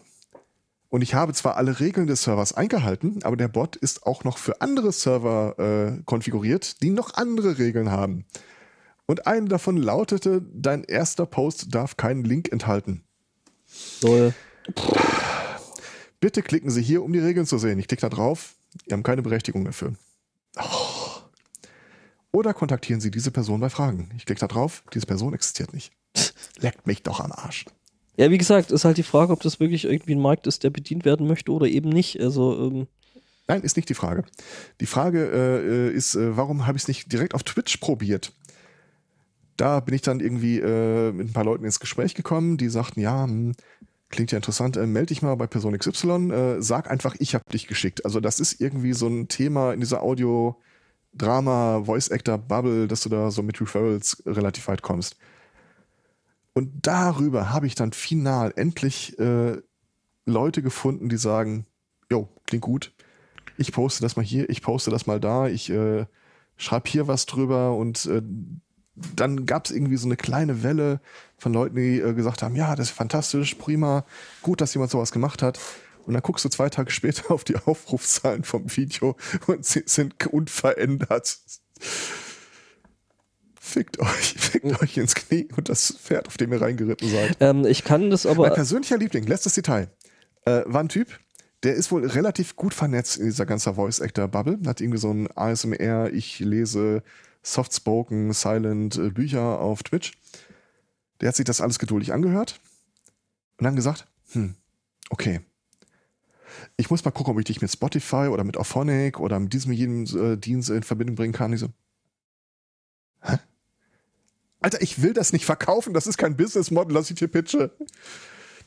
[0.90, 4.38] und ich habe zwar alle Regeln des Servers eingehalten, aber der Bot ist auch noch
[4.38, 8.26] für andere Server äh, konfiguriert, die noch andere Regeln haben.
[9.06, 13.04] Und eine davon lautete, dein erster Post darf keinen Link enthalten.
[13.66, 14.34] Soll.
[16.20, 17.80] Bitte klicken Sie hier, um die Regeln zu sehen.
[17.80, 18.56] Ich klicke da drauf.
[18.86, 19.94] Sie haben keine Berechtigung dafür.
[20.58, 21.22] Oh.
[22.32, 24.12] Oder kontaktieren Sie diese Person bei Fragen.
[24.18, 24.84] Ich klicke da drauf.
[24.94, 25.92] Diese Person existiert nicht.
[26.60, 27.66] Leckt mich doch am Arsch.
[28.20, 30.72] Ja, wie gesagt, ist halt die Frage, ob das wirklich irgendwie ein Markt ist, der
[30.72, 32.20] bedient werden möchte oder eben nicht.
[32.20, 32.88] Also, ähm,
[33.48, 34.26] Nein, ist nicht die Frage.
[34.82, 38.34] Die Frage äh, ist, äh, warum habe ich es nicht direkt auf Twitch probiert?
[39.56, 43.00] Da bin ich dann irgendwie äh, mit ein paar Leuten ins Gespräch gekommen, die sagten,
[43.00, 43.54] ja, hm,
[44.10, 47.46] klingt ja interessant, äh, melde dich mal bei Person XY, äh, sag einfach, ich habe
[47.54, 48.04] dich geschickt.
[48.04, 50.58] Also das ist irgendwie so ein Thema in dieser Audio-
[51.14, 55.16] Drama, Voice Actor Bubble, dass du da so mit Referrals relativ weit kommst.
[56.54, 59.62] Und darüber habe ich dann final endlich äh,
[60.26, 61.66] Leute gefunden, die sagen,
[62.10, 62.94] jo, klingt gut.
[63.58, 66.06] Ich poste das mal hier, ich poste das mal da, ich äh,
[66.58, 68.22] schreibe hier was drüber und äh,
[69.16, 71.02] dann gab es irgendwie so eine kleine Welle
[71.38, 74.06] von Leuten, die äh, gesagt haben, ja, das ist fantastisch, prima,
[74.42, 75.60] gut, dass jemand sowas gemacht hat.
[76.06, 79.16] Und dann guckst du zwei Tage später auf die Aufrufzahlen vom Video
[79.48, 81.40] und sie sind unverändert.
[83.70, 87.38] Fickt euch, fickt euch ins Knie und das Pferd, auf dem ihr reingeritten seid.
[87.40, 88.50] ähm, ich kann das Mein aber.
[88.50, 89.90] persönlicher Liebling, letztes Detail,
[90.46, 91.20] äh, war ein Typ,
[91.64, 94.60] der ist wohl relativ gut vernetzt in dieser ganzen Voice-Actor-Bubble.
[94.66, 97.04] Hat irgendwie so ein ASMR, ich lese
[97.44, 100.14] Soft-Spoken, Silent äh, Bücher auf Twitch.
[101.22, 102.60] Der hat sich das alles geduldig angehört
[103.58, 104.56] und dann gesagt, hm,
[105.10, 105.42] okay.
[106.78, 109.74] Ich muss mal gucken, ob ich dich mit Spotify oder mit Auphonic oder mit diesem
[109.74, 111.54] jedem äh, Dienst in Verbindung bringen kann.
[111.54, 111.68] Ich so?
[114.60, 117.72] Alter, ich will das nicht verkaufen, das ist kein Business Model, das ich dir pitche.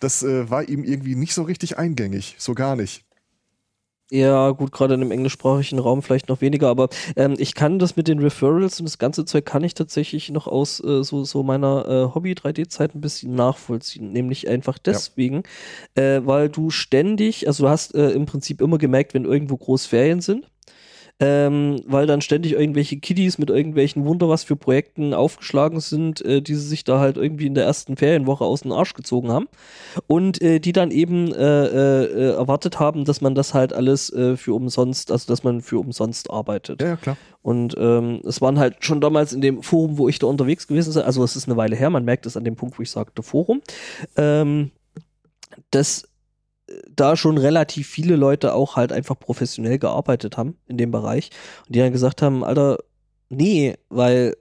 [0.01, 3.05] Das äh, war ihm irgendwie nicht so richtig eingängig, so gar nicht.
[4.15, 7.97] Ja, gut, gerade in dem englischsprachigen Raum vielleicht noch weniger, aber ähm, ich kann das
[7.97, 11.43] mit den Referrals und das ganze Zeug kann ich tatsächlich noch aus äh, so, so
[11.43, 14.13] meiner äh, Hobby-3D-Zeit ein bisschen nachvollziehen.
[14.13, 15.45] Nämlich einfach deswegen,
[15.95, 20.21] äh, weil du ständig, also du hast äh, im Prinzip immer gemerkt, wenn irgendwo Großferien
[20.21, 20.47] sind,
[21.23, 26.43] ähm, weil dann ständig irgendwelche Kiddies mit irgendwelchen Wunder was für Projekten aufgeschlagen sind, äh,
[26.43, 29.47] die sie sich da halt irgendwie in der ersten Ferienwoche aus dem Arsch gezogen haben
[30.09, 34.37] und äh, die dann eben äh, äh, erwartet haben, dass man das halt alles äh,
[34.37, 36.83] für umsonst, also dass man für umsonst arbeitet.
[36.83, 37.17] Ja, ja, klar.
[37.41, 40.93] Und ähm, es waren halt schon damals in dem Forum, wo ich da unterwegs gewesen
[40.93, 42.91] bin, also es ist eine Weile her, man merkt es an dem Punkt, wo ich
[42.91, 43.63] sagte Forum,
[44.17, 44.73] ähm,
[45.71, 46.09] dass
[46.95, 51.31] da schon relativ viele Leute auch halt einfach professionell gearbeitet haben in dem Bereich
[51.67, 52.79] und die dann gesagt haben, Alter,
[53.29, 54.35] nee, weil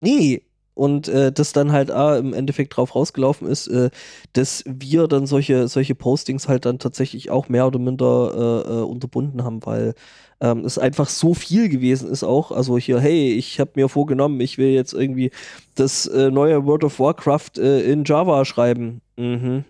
[0.00, 0.42] nee.
[0.74, 3.90] Und äh, das dann halt ah, im Endeffekt drauf rausgelaufen ist, äh,
[4.32, 8.82] dass wir dann solche, solche Postings halt dann tatsächlich auch mehr oder minder äh, äh,
[8.82, 9.94] unterbunden haben, weil
[10.40, 12.50] ähm, es einfach so viel gewesen ist auch.
[12.52, 15.30] Also hier, hey, ich habe mir vorgenommen, ich will jetzt irgendwie
[15.74, 19.02] das äh, neue World of Warcraft äh, in Java schreiben.
[19.18, 19.64] Mhm.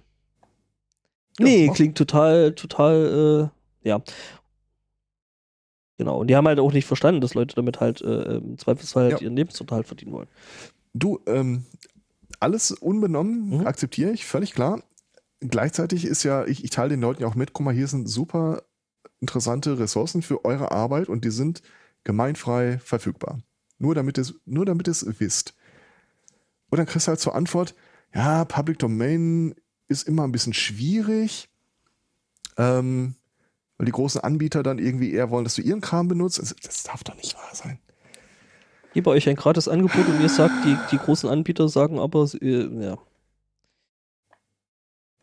[1.38, 1.72] Nee, Ja.
[1.72, 3.50] klingt total, total,
[3.84, 4.02] äh, ja.
[5.98, 6.18] Genau.
[6.20, 9.20] Und die haben halt auch nicht verstanden, dass Leute damit halt äh, im Zweifelsfall halt
[9.20, 9.24] Ja.
[9.24, 10.28] ihren Lebensunterhalt verdienen wollen.
[10.94, 11.64] Du, ähm,
[12.40, 13.66] alles unbenommen Mhm.
[13.66, 14.82] akzeptiere ich, völlig klar.
[15.40, 18.08] Gleichzeitig ist ja, ich, ich teile den Leuten ja auch mit, guck mal, hier sind
[18.08, 18.62] super
[19.20, 21.62] interessante Ressourcen für eure Arbeit und die sind
[22.04, 23.38] gemeinfrei verfügbar.
[23.78, 25.54] Nur damit es, nur damit es wisst.
[26.70, 27.74] Und dann kriegst du halt zur Antwort,
[28.14, 29.54] ja, Public Domain
[29.92, 31.48] ist immer ein bisschen schwierig,
[32.56, 33.14] ähm,
[33.78, 36.40] weil die großen Anbieter dann irgendwie eher wollen, dass du ihren Kram benutzt.
[36.40, 37.78] Also, das darf doch nicht wahr sein.
[38.94, 42.66] Gebe euch ein gratis Angebot und ihr sagt, die, die großen Anbieter sagen aber, äh,
[42.84, 42.98] ja.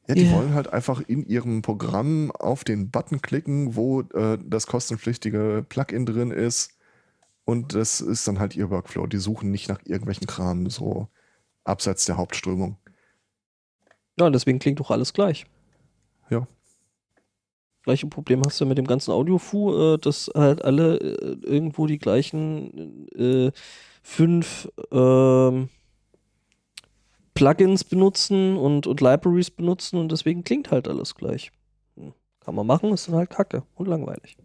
[0.08, 0.32] Ja, die Ja.
[0.32, 6.08] wollen halt einfach in ihrem Programm auf den Button klicken, wo äh, das kostenpflichtige Plugin
[6.08, 6.72] drin ist.
[7.46, 9.06] Und das ist dann halt ihr Workflow.
[9.06, 11.08] Die suchen nicht nach irgendwelchen Kram so
[11.64, 12.78] abseits der Hauptströmung.
[14.20, 15.46] Ja, deswegen klingt doch alles gleich.
[16.30, 16.48] Ja.
[17.84, 21.98] Gleiche Problem hast du mit dem ganzen Audio-Fu, äh, dass halt alle äh, irgendwo die
[21.98, 23.52] gleichen äh,
[24.04, 25.70] fünf ähm,
[27.34, 31.52] Plugins benutzen und, und Libraries benutzen und deswegen klingt halt alles gleich.
[31.96, 32.14] Hm.
[32.42, 34.38] Kann man machen, ist dann halt kacke und langweilig.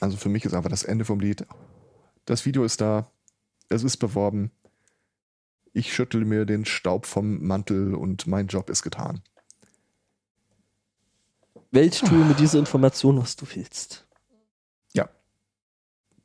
[0.00, 1.46] Also für mich ist einfach das Ende vom Lied.
[2.24, 3.10] Das Video ist da.
[3.68, 4.50] Es ist beworben.
[5.72, 9.22] Ich schüttel mir den Staub vom Mantel und mein Job ist getan.
[11.70, 14.06] Welt tue mit dieser Information, was du willst.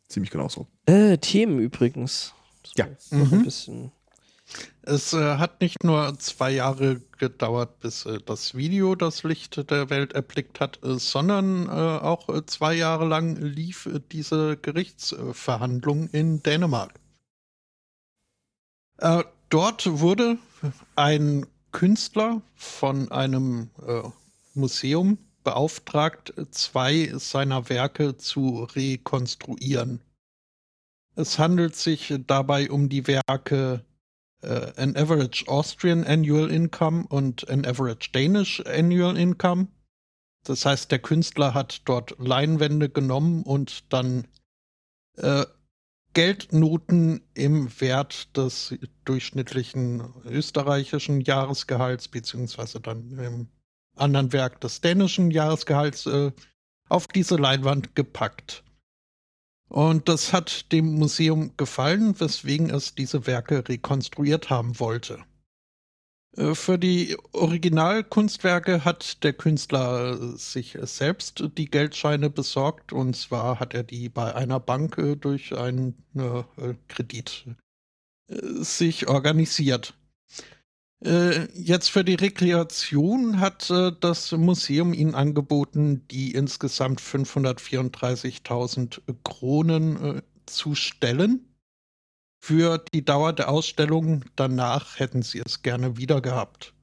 [0.08, 0.67] Ziemlich genau so.
[0.86, 2.34] Äh, Themen übrigens.
[2.62, 2.86] Das Ja.
[3.17, 3.43] noch ein Mhm.
[3.43, 3.91] bisschen.
[4.84, 9.89] Es äh, hat nicht nur zwei Jahre gedauert, bis äh, das Video das Licht der
[9.89, 16.08] Welt erblickt hat, äh, sondern äh, auch äh, zwei Jahre lang lief äh, diese Gerichtsverhandlung
[16.10, 16.93] in Dänemark.
[19.49, 20.38] Dort wurde
[20.95, 24.01] ein Künstler von einem äh,
[24.53, 30.01] Museum beauftragt, zwei seiner Werke zu rekonstruieren.
[31.15, 33.86] Es handelt sich dabei um die Werke
[34.41, 39.67] äh, An Average Austrian Annual Income und An Average Danish Annual Income.
[40.43, 44.27] Das heißt, der Künstler hat dort Leinwände genommen und dann
[45.17, 45.45] äh,
[46.15, 48.73] Geldnoten im Wert des
[49.04, 53.47] durchschnittlichen österreichischen Jahresgehalts, beziehungsweise dann im
[53.97, 56.32] anderen Werk des dänischen Jahresgehalts, äh,
[56.88, 58.63] auf diese Leinwand gepackt.
[59.67, 65.19] Und das hat dem Museum gefallen, weswegen es diese Werke rekonstruiert haben wollte.
[66.38, 73.74] Äh, für die Originalkunstwerke hat der Künstler sich selbst die Geldscheine besorgt und zwar hat
[73.74, 76.43] er die bei einer Bank äh, durch einen äh,
[76.88, 77.45] Kredit
[78.28, 79.93] sich organisiert.
[81.54, 91.55] Jetzt für die Rekreation hat das Museum ihnen angeboten, die insgesamt 534.000 Kronen zu stellen
[92.45, 94.23] für die Dauer der Ausstellung.
[94.36, 96.75] Danach hätten sie es gerne wieder gehabt.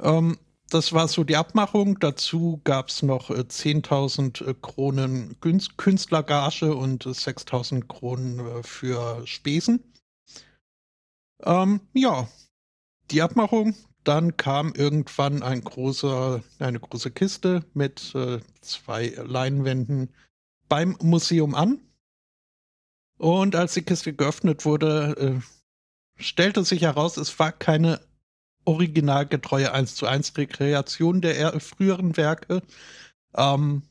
[0.00, 0.38] Ähm,
[0.70, 1.98] das war so die Abmachung.
[2.00, 9.26] Dazu gab es noch äh, 10.000 äh, Kronen Künstlergage und äh, 6.000 Kronen äh, für
[9.26, 9.92] Spesen.
[11.42, 12.26] Ähm, ja,
[13.10, 13.74] die Abmachung.
[14.04, 20.14] Dann kam irgendwann ein großer, eine große Kiste mit äh, zwei Leinwänden
[20.68, 21.80] beim Museum an.
[23.18, 28.00] Und als die Kiste geöffnet wurde, äh, stellte sich heraus, es war keine
[28.64, 32.62] originalgetreue 1 zu 1 Rekreation der früheren Werke.
[33.34, 33.82] Ähm,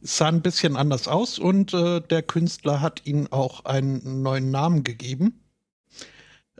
[0.00, 4.84] sah ein bisschen anders aus und äh, der Künstler hat ihnen auch einen neuen Namen
[4.84, 5.42] gegeben.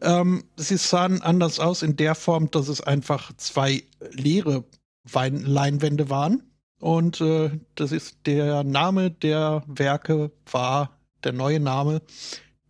[0.02, 4.64] Ähm, sie sahen anders aus in der Form, dass es einfach zwei leere
[5.04, 6.42] Wein Leinwände waren.
[6.78, 10.95] Und äh, das ist der Name der Werke war
[11.26, 12.00] der neue Name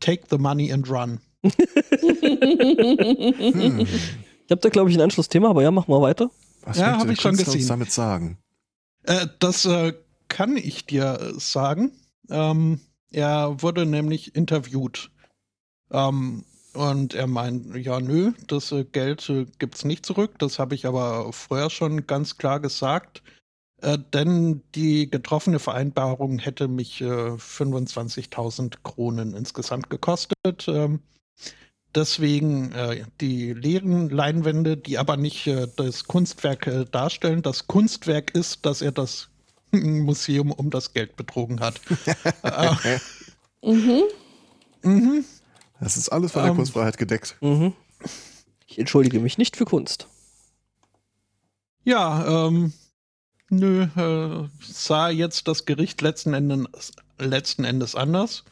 [0.00, 1.20] Take the Money and Run.
[1.42, 1.52] hm.
[4.46, 6.30] Ich habe da, glaube ich, ein Anschlussthema, aber ja, mach mal weiter.
[6.62, 7.68] Was Ja, möchte hab der ich schon Künstler uns gesehen.
[7.68, 8.38] damit sagen?
[9.04, 9.92] Äh, das äh,
[10.28, 11.92] kann ich dir sagen.
[12.30, 15.10] Ähm, er wurde nämlich interviewt.
[15.90, 20.34] Ähm, und er meint, ja, nö, das äh, Geld äh, gibt's nicht zurück.
[20.38, 23.22] Das habe ich aber vorher schon ganz klar gesagt.
[23.82, 30.66] Äh, denn die getroffene Vereinbarung hätte mich äh, 25.000 Kronen insgesamt gekostet.
[30.66, 31.00] Ähm,
[31.94, 37.42] deswegen äh, die leeren Leinwände, die aber nicht äh, das Kunstwerk äh, darstellen.
[37.42, 39.28] Das Kunstwerk ist, dass er das
[39.72, 41.80] Museum um das Geld betrogen hat.
[42.42, 42.98] äh,
[43.62, 44.02] Mhm.
[44.82, 45.24] mhm.
[45.80, 46.56] Das ist alles von der Ähm.
[46.56, 47.36] Kunstfreiheit gedeckt.
[47.40, 47.72] Mhm.
[48.66, 50.06] Ich entschuldige mich nicht für Kunst.
[51.84, 52.72] Ja, ähm,
[53.50, 58.44] nö, äh, sah jetzt das Gericht letzten Endes, letzten Endes anders.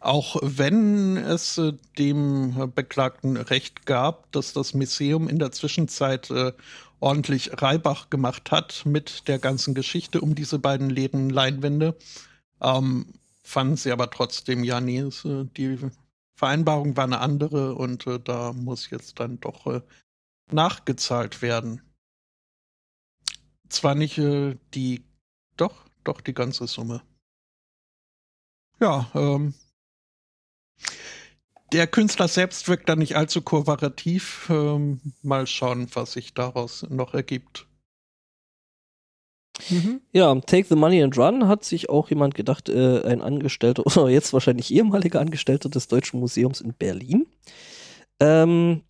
[0.00, 6.52] Auch wenn es äh, dem Beklagten Recht gab, dass das Museum in der Zwischenzeit äh,
[7.00, 11.96] ordentlich Reibach gemacht hat mit der ganzen Geschichte um diese beiden leeren Leinwände,
[12.60, 13.06] ähm,
[13.42, 15.78] fanden sie aber trotzdem, ja, nee, äh, die
[16.36, 19.80] Vereinbarung war eine andere und äh, da muss jetzt dann doch äh,
[20.50, 21.80] nachgezahlt werden
[23.68, 25.04] zwar nicht äh, die,
[25.56, 27.02] doch, doch die ganze Summe.
[28.80, 29.54] Ja, ähm,
[31.72, 34.48] der Künstler selbst wirkt da nicht allzu kooperativ.
[34.50, 37.66] Ähm, mal schauen, was sich daraus noch ergibt.
[40.12, 44.08] Ja, Take the Money and Run hat sich auch jemand gedacht, äh, ein Angestellter oder
[44.08, 47.26] jetzt wahrscheinlich ehemaliger Angestellter des Deutschen Museums in Berlin.
[48.20, 48.82] Ähm,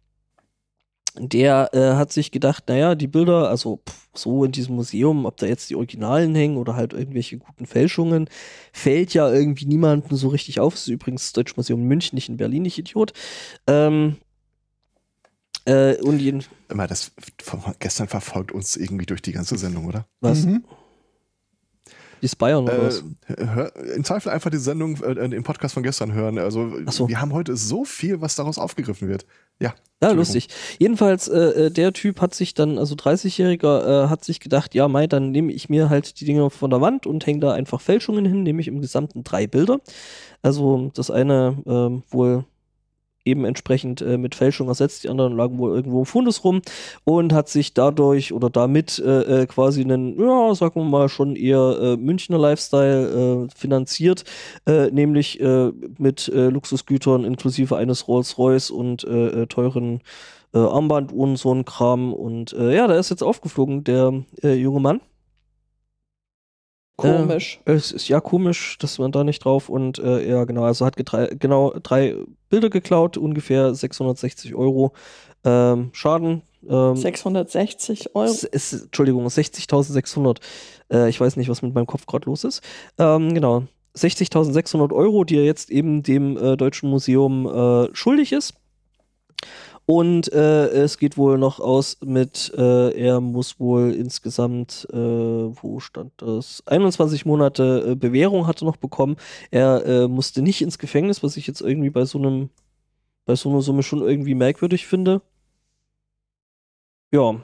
[1.18, 5.36] der äh, hat sich gedacht, naja, die Bilder, also pff, so in diesem Museum, ob
[5.36, 8.28] da jetzt die Originalen hängen oder halt irgendwelche guten Fälschungen,
[8.72, 10.74] fällt ja irgendwie niemandem so richtig auf.
[10.74, 13.12] Das ist übrigens das Deutsche Museum in München, nicht in Berlin, nicht Idiot.
[13.66, 14.16] Ähm,
[15.66, 20.06] äh, und jeden, Immer das von gestern verfolgt uns irgendwie durch die ganze Sendung, oder?
[20.20, 20.44] was?
[20.44, 20.64] Mhm.
[22.22, 23.04] Die Spyern oder Äh, was?
[23.26, 26.38] hör, Im Zweifel einfach die Sendung, äh, den Podcast von gestern hören.
[26.38, 27.08] Also so.
[27.08, 29.26] wir haben heute so viel, was daraus aufgegriffen wird.
[29.60, 29.74] Ja.
[30.02, 30.48] Ja, lustig.
[30.78, 34.88] Jedenfalls, äh, äh, der Typ hat sich dann, also 30-Jähriger, äh, hat sich gedacht, ja,
[34.88, 37.80] Mai, dann nehme ich mir halt die Dinger von der Wand und hänge da einfach
[37.80, 39.80] Fälschungen hin, nehme ich im Gesamten drei Bilder.
[40.42, 42.44] Also das eine ähm, wohl
[43.26, 45.04] eben entsprechend äh, mit Fälschung ersetzt.
[45.04, 46.62] Die anderen lagen wohl irgendwo im Fundus rum
[47.04, 51.36] und hat sich dadurch oder damit äh, äh, quasi einen, ja, sagen wir mal, schon
[51.36, 54.24] eher äh, Münchner Lifestyle äh, finanziert,
[54.66, 55.40] äh, nämlich
[55.98, 59.06] mit Luxusgütern inklusive eines Rolls-Royce und
[59.48, 60.00] teuren
[60.52, 62.12] Armbanduhren, so ein Kram.
[62.12, 65.00] Und ja, da ist jetzt aufgeflogen, der junge Mann.
[66.96, 67.60] Komisch.
[67.66, 70.86] Äh, es ist ja komisch, dass man da nicht drauf und äh, ja, genau, also
[70.86, 72.16] hat genau drei
[72.48, 74.92] Bilder geklaut, ungefähr 660 Euro
[75.44, 76.42] ähm, Schaden.
[76.68, 78.34] Ähm, 660 Euro.
[78.50, 80.38] es, Entschuldigung, 60.600.
[80.90, 82.62] Äh, ich weiß nicht, was mit meinem Kopf gerade los ist.
[82.98, 83.64] Ähm, genau,
[83.96, 88.54] 60.600 Euro, die er jetzt eben dem äh, Deutschen Museum äh, schuldig ist.
[89.86, 95.78] Und äh, es geht wohl noch aus mit, äh, er muss wohl insgesamt, äh, wo
[95.78, 96.64] stand das?
[96.66, 99.16] 21 Monate äh, Bewährung hatte noch bekommen.
[99.52, 102.50] Er äh, musste nicht ins Gefängnis, was ich jetzt irgendwie bei so einem,
[103.26, 105.22] bei so einer Summe schon irgendwie merkwürdig finde.
[107.12, 107.36] Ja.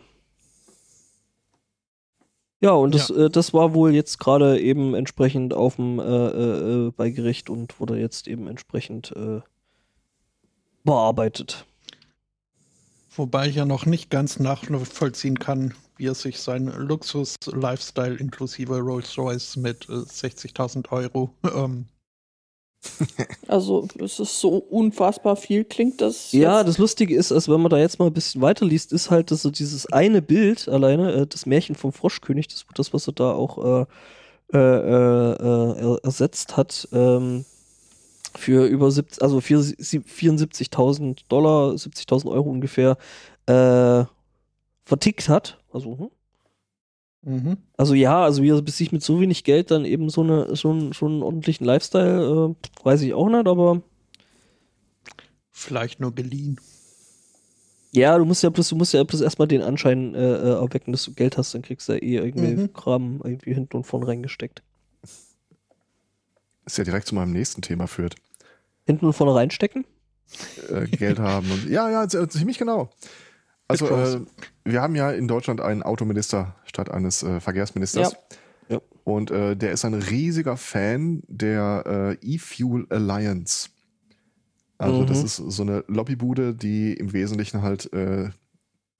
[2.60, 5.98] Ja, und das, Äh, das war wohl jetzt gerade eben entsprechend auf dem
[6.96, 9.42] bei Gericht und wurde jetzt eben entsprechend äh,
[10.82, 11.66] bearbeitet.
[13.16, 19.56] Wobei ich ja noch nicht ganz nachvollziehen kann, wie er sich seinen Luxus-Lifestyle inklusive Rolls-Royce
[19.56, 21.86] mit äh, 60.000 Euro ähm,
[23.48, 26.32] Also es ist so unfassbar viel, klingt das.
[26.32, 29.10] Ja, jetzt- das Lustige ist, als wenn man da jetzt mal ein bisschen weiterliest, ist
[29.10, 33.06] halt, dass so dieses eine Bild alleine, äh, das Märchen vom Froschkönig, das, das was
[33.06, 33.86] er da auch äh,
[34.54, 37.44] äh, äh, äh, ersetzt hat, ähm,
[38.34, 42.96] für über 70, also für sie- 74.000 Dollar, 70.000 Euro ungefähr,
[43.46, 44.04] äh,
[44.84, 45.58] vertickt hat.
[45.72, 46.10] Also,
[47.24, 47.34] hm?
[47.34, 47.56] mhm.
[47.76, 50.70] Also ja, also wie er sich mit so wenig Geld dann eben so, eine, so,
[50.70, 53.82] einen, so einen ordentlichen Lifestyle, äh, weiß ich auch nicht, aber
[55.50, 56.58] vielleicht nur geliehen.
[57.94, 60.92] Ja, du musst ja bloß, du musst ja bloß erstmal den Anschein äh, äh, erwecken,
[60.92, 62.72] dass du Geld hast, dann kriegst du ja eh irgendwie Mhm.
[62.72, 64.62] Kram irgendwie hinten und vorne reingesteckt.
[66.66, 68.16] Ist ja direkt zu meinem nächsten Thema führt.
[68.86, 69.84] Hinten und vorne reinstecken?
[70.70, 72.90] Äh, Geld haben und ja, ja, z- ziemlich genau.
[73.68, 74.20] Also äh,
[74.64, 78.12] wir haben ja in Deutschland einen Autominister statt eines äh, Verkehrsministers.
[78.12, 78.18] Ja.
[78.76, 78.80] Ja.
[79.04, 83.68] Und äh, der ist ein riesiger Fan der äh, E-Fuel Alliance.
[84.78, 85.06] Also Mhm.
[85.06, 88.30] das ist so eine Lobbybude, die im Wesentlichen halt äh,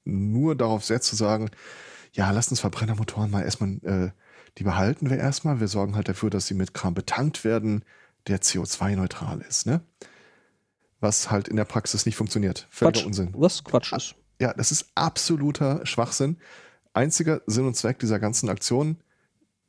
[0.04, 1.50] nur darauf setzt zu sagen,
[2.12, 4.12] ja, lasst uns Verbrennermotoren mal erstmal,
[4.58, 5.60] die behalten wir erstmal.
[5.60, 7.84] Wir sorgen halt dafür, dass sie mit Kram betankt werden,
[8.26, 9.80] der CO2-neutral ist, ne?
[11.00, 12.68] Was halt in der Praxis nicht funktioniert.
[12.70, 13.06] Völliger Quatsch.
[13.06, 13.34] Unsinn.
[13.36, 14.14] Was Quatsch ist.
[14.40, 16.36] Ja, das ist absoluter Schwachsinn.
[16.94, 18.98] Einziger Sinn und Zweck dieser ganzen Aktion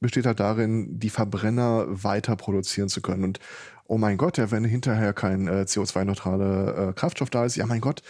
[0.04, 3.24] besteht halt darin, die Verbrenner weiter produzieren zu können.
[3.24, 3.39] Und
[3.88, 7.82] oh mein Gott, ja, wenn hinterher kein äh, CO2-neutraler äh, Kraftstoff da ist, ja mein
[7.82, 8.02] Gott,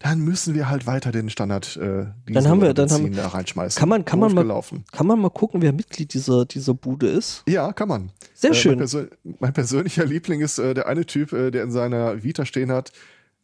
[0.00, 3.78] dann müssen wir halt weiter den Standard äh, Dann haben wir- dann haben- da reinschmeißen.
[3.78, 4.62] Kann man- kann man mal-.
[4.92, 7.42] Kann man mal gucken, wer Mitglied dieser, dieser Bude ist?
[7.48, 8.10] Ja, kann man.
[8.34, 8.78] Sehr Äh, Mein, schön.
[8.78, 9.06] persö
[9.38, 12.92] mein persönlicher Liebling ist äh, der eine Typ, äh, der in seiner Vita stehen hat,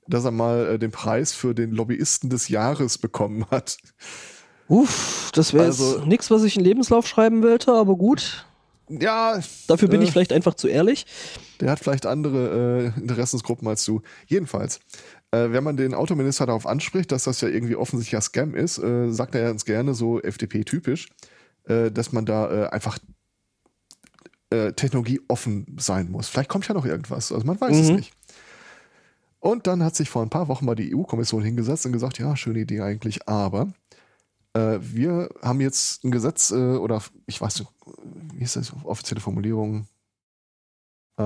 [0.09, 3.77] dass er mal äh, den Preis für den Lobbyisten des Jahres bekommen hat.
[4.69, 8.47] Uff, das wäre Also- jetzt nichts, was ich in Lebenslauf schreiben wollte, aber gut.
[8.89, 10.05] Ja, Dafür bin Äh.
[10.05, 11.07] ich vielleicht einfach zu ehrlich.
[11.61, 14.03] Der hat vielleicht andere äh, Interessensgruppen als du.
[14.27, 14.79] Jedenfalls,
[15.33, 19.11] äh, wenn man den Autominister darauf anspricht, dass das ja irgendwie offensichtlicher Scam ist, äh,
[19.11, 21.09] sagt er ganz gerne so FDP-typisch,
[21.65, 22.99] äh, dass man da äh, einfach
[24.51, 26.29] äh, technologieoffen sein muss.
[26.29, 27.33] Vielleicht kommt ja noch irgendwas.
[27.33, 27.97] Also man weiß es Mhm.
[27.97, 28.13] nicht.
[29.41, 32.37] Und dann hat sich vor ein paar Wochen mal die EU-Kommission hingesetzt und gesagt, ja,
[32.37, 33.73] schöne Idee eigentlich, aber
[34.57, 37.71] äh, wir haben jetzt ein Gesetz äh, oder ich weiß nicht,
[38.35, 39.87] wie ist das offizielle Formulierung?
[41.19, 41.23] Äh,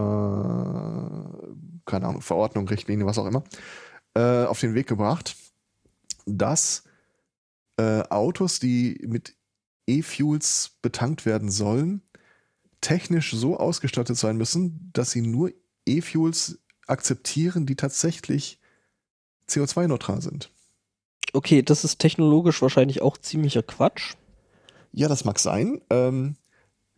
[1.87, 3.45] keine Ahnung, Verordnung, Richtlinie, was auch immer,
[4.14, 5.37] äh, auf den Weg gebracht,
[6.27, 6.85] dass
[7.77, 9.37] äh, Autos, die mit
[9.87, 12.03] E-Fuels betankt werden sollen,
[12.81, 15.53] technisch so ausgestattet sein müssen, dass sie nur
[15.87, 18.61] E-Fuels akzeptieren, die tatsächlich
[19.49, 20.53] CO2-neutral sind.
[21.33, 24.14] Okay, das ist technologisch wahrscheinlich auch ziemlicher Quatsch.
[24.93, 25.81] Ja, das mag sein.
[25.90, 26.37] Ähm,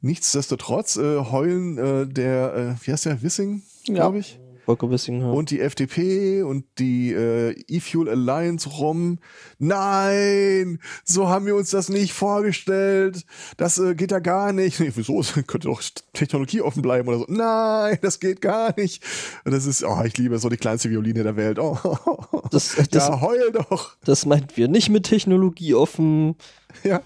[0.01, 5.27] nichtsdestotrotz äh, heulen äh, der, äh, wie heißt der, Wissing, glaube ich, Volker Wissing, ja.
[5.31, 9.19] und die FDP und die äh, E-Fuel Alliance rum.
[9.59, 13.25] Nein, so haben wir uns das nicht vorgestellt.
[13.57, 14.79] Das äh, geht ja gar nicht.
[14.79, 15.19] Nee, wieso?
[15.21, 15.83] Es könnte doch
[16.13, 17.27] Technologie offen bleiben oder so.
[17.29, 19.03] Nein, das geht gar nicht.
[19.45, 21.59] Und das ist, oh, ich liebe so die kleinste Violine der Welt.
[21.59, 21.77] Oh,
[22.51, 23.97] Das, das, ja, heul doch.
[24.05, 26.37] das meinten wir nicht mit Technologie offen.
[26.85, 27.01] Ja.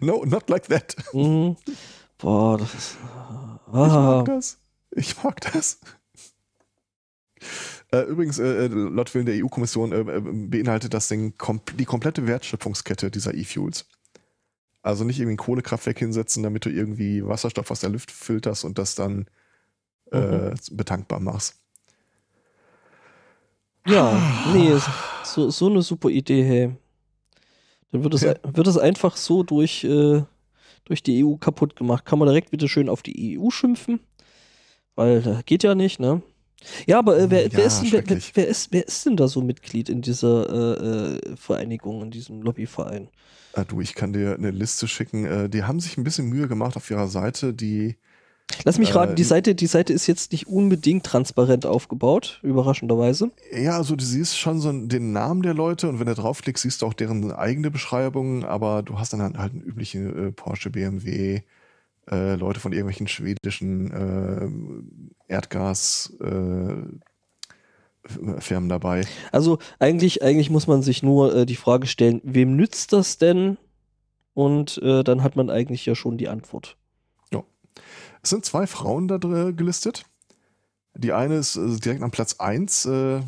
[0.00, 0.94] No, not like that.
[1.12, 1.56] Mhm.
[2.18, 2.96] Boah, das ist.
[3.68, 4.58] Ich Ah, mag das.
[4.92, 5.80] Ich mag das.
[7.92, 12.26] Äh, übrigens, äh, laut Willen der EU-Kommission äh, äh, beinhaltet das Ding kom die komplette
[12.26, 13.86] Wertschöpfungskette dieser E-Fuels.
[14.82, 18.78] Also nicht irgendwie ein Kohlekraftwerk hinsetzen, damit du irgendwie Wasserstoff aus der Luft filterst und
[18.78, 19.26] das dann
[20.10, 21.56] äh, betankbar machst.
[23.86, 24.20] Ja,
[24.52, 24.76] nee,
[25.24, 26.76] so, so eine super Idee, hey.
[27.90, 28.34] Dann wird es, Ja.
[28.44, 30.22] wird es einfach so durch, äh,
[30.84, 32.04] durch die EU kaputt gemacht.
[32.04, 34.00] Kann man direkt wieder schön auf die EU schimpfen,
[34.94, 36.22] weil das geht ja nicht, ne?
[36.86, 38.04] Ja, aber äh, wer, Ja, wer, ist denn, wer,
[38.34, 42.42] wer, ist, wer ist denn da so Mitglied in dieser äh, äh, Vereinigung, in diesem
[42.42, 43.10] Lobbyverein?
[43.52, 45.24] Äh, du, ich kann dir eine Liste schicken.
[45.24, 47.96] Äh, die haben sich ein bisschen Mühe gemacht auf ihrer Seite, die
[48.64, 53.30] Lass mich Äh, raten, die Seite, die Seite ist jetzt nicht unbedingt transparent aufgebaut, überraschenderweise.
[53.52, 56.82] Ja, also du siehst schon so den Namen der Leute und wenn du draufklickst, siehst
[56.82, 60.70] du auch deren eigene Beschreibung, aber du hast dann halt, halt einen üblichen äh, Porsche,
[60.70, 61.42] BMW,
[62.10, 63.90] äh, Leute von irgendwelchen schwedischen
[65.28, 66.82] äh, Erdgas äh,
[68.68, 69.06] dabei.
[69.32, 73.58] Also eigentlich, eigentlich muss man sich nur äh, die Frage stellen, wem nützt das denn?
[74.34, 76.76] Und äh, dann hat man eigentlich ja schon die Antwort.
[78.22, 80.04] Es sind zwei Frauen da drin gelistet.
[80.94, 83.20] Die eine ist äh, direkt am Platz 1, äh,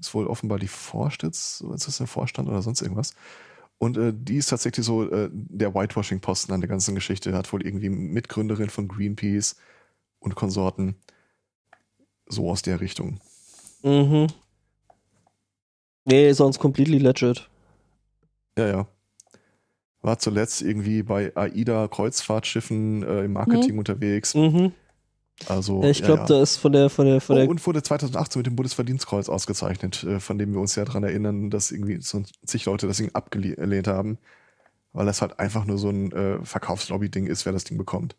[0.00, 3.14] ist wohl offenbar die Vorstands, ist das der Vorstand oder sonst irgendwas.
[3.78, 7.32] Und äh, die ist tatsächlich so äh, der Whitewashing-Posten an der ganzen Geschichte.
[7.34, 9.56] Hat wohl irgendwie Mitgründerin von Greenpeace
[10.18, 10.96] und Konsorten.
[12.28, 13.20] So aus der Richtung.
[13.82, 14.28] Mhm.
[16.04, 17.48] Nee, sonst completely legit.
[18.56, 18.88] Ja, ja.
[20.00, 24.34] War zuletzt irgendwie bei AIDA-Kreuzfahrtschiffen äh, im Marketing unterwegs.
[24.34, 24.72] Mhm.
[25.46, 26.26] Also, ich ja, glaube, ja.
[26.26, 27.48] da ist von der, von der, von Oh, der.
[27.48, 31.50] und wurde 2018 mit dem Bundesverdienstkreuz ausgezeichnet, äh, von dem wir uns ja daran erinnern,
[31.50, 34.18] dass irgendwie so zig Leute das Ding abgelehnt haben,
[34.92, 38.16] weil das halt einfach nur so ein äh, Verkaufslobby-Ding ist, wer das Ding bekommt.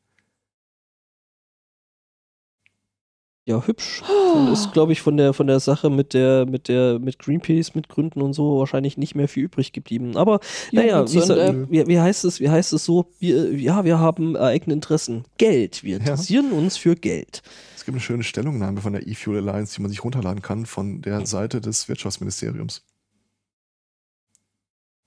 [3.45, 4.01] Ja, hübsch.
[4.07, 7.73] Dann ist, glaube ich, von der, von der Sache mit der, mit der, mit Greenpeace,
[7.73, 10.15] mit Gründen und so wahrscheinlich nicht mehr viel übrig geblieben.
[10.17, 10.39] Aber
[10.71, 11.67] naja, wie, Jugendsünde.
[11.71, 13.11] wie, wie heißt es, wie heißt es so?
[13.19, 15.25] Wir, ja, wir haben äh, eigene Interessen.
[15.37, 15.83] Geld.
[15.83, 17.41] Wir interessieren uns für Geld.
[17.75, 21.01] Es gibt eine schöne Stellungnahme von der E-Fuel Alliance, die man sich runterladen kann von
[21.01, 22.83] der Seite des Wirtschaftsministeriums.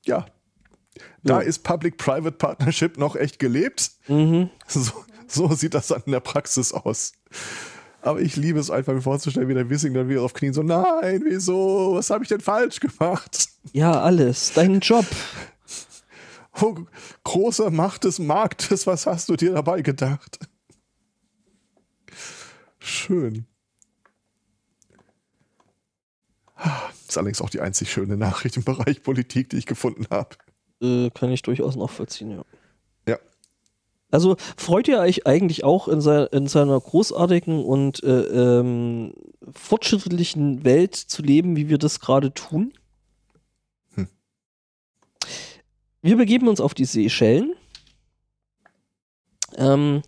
[0.05, 0.27] Ja.
[1.23, 1.47] Da Ja.
[1.47, 3.93] ist Public-Private Partnership noch echt gelebt.
[4.09, 4.51] Mhm.
[4.67, 4.91] So,
[5.29, 7.13] so sieht das dann in der Praxis aus.
[8.03, 10.63] Aber ich liebe es einfach, mir vorzustellen, wie der Wissing dann wieder auf Knien so,
[10.63, 11.95] nein, wieso?
[11.95, 13.49] Was habe ich denn falsch gemacht?
[13.73, 14.53] Ja, alles.
[14.53, 15.07] Dein Job.
[16.61, 16.77] Oh,
[17.23, 20.41] großer Macht des Marktes, was hast du dir dabei gedacht?
[22.81, 23.47] Schön.
[27.09, 30.37] ist allerdings auch die einzig schöne Nachricht im Bereich Politik, die ich gefunden habe.
[30.81, 32.33] Äh, kann ich durchaus nachvollziehen.
[32.33, 32.45] Ja.
[34.13, 39.15] Also freut ihr euch eigentlich auch in, sei, in seiner großartigen und äh, ähm,
[39.53, 42.75] fortschrittlichen Welt zu leben, wie wir das gerade tun?
[43.95, 44.09] Hm.
[46.03, 47.55] Wir begeben uns auf die Seychellen.
[49.57, 50.03] Ähm,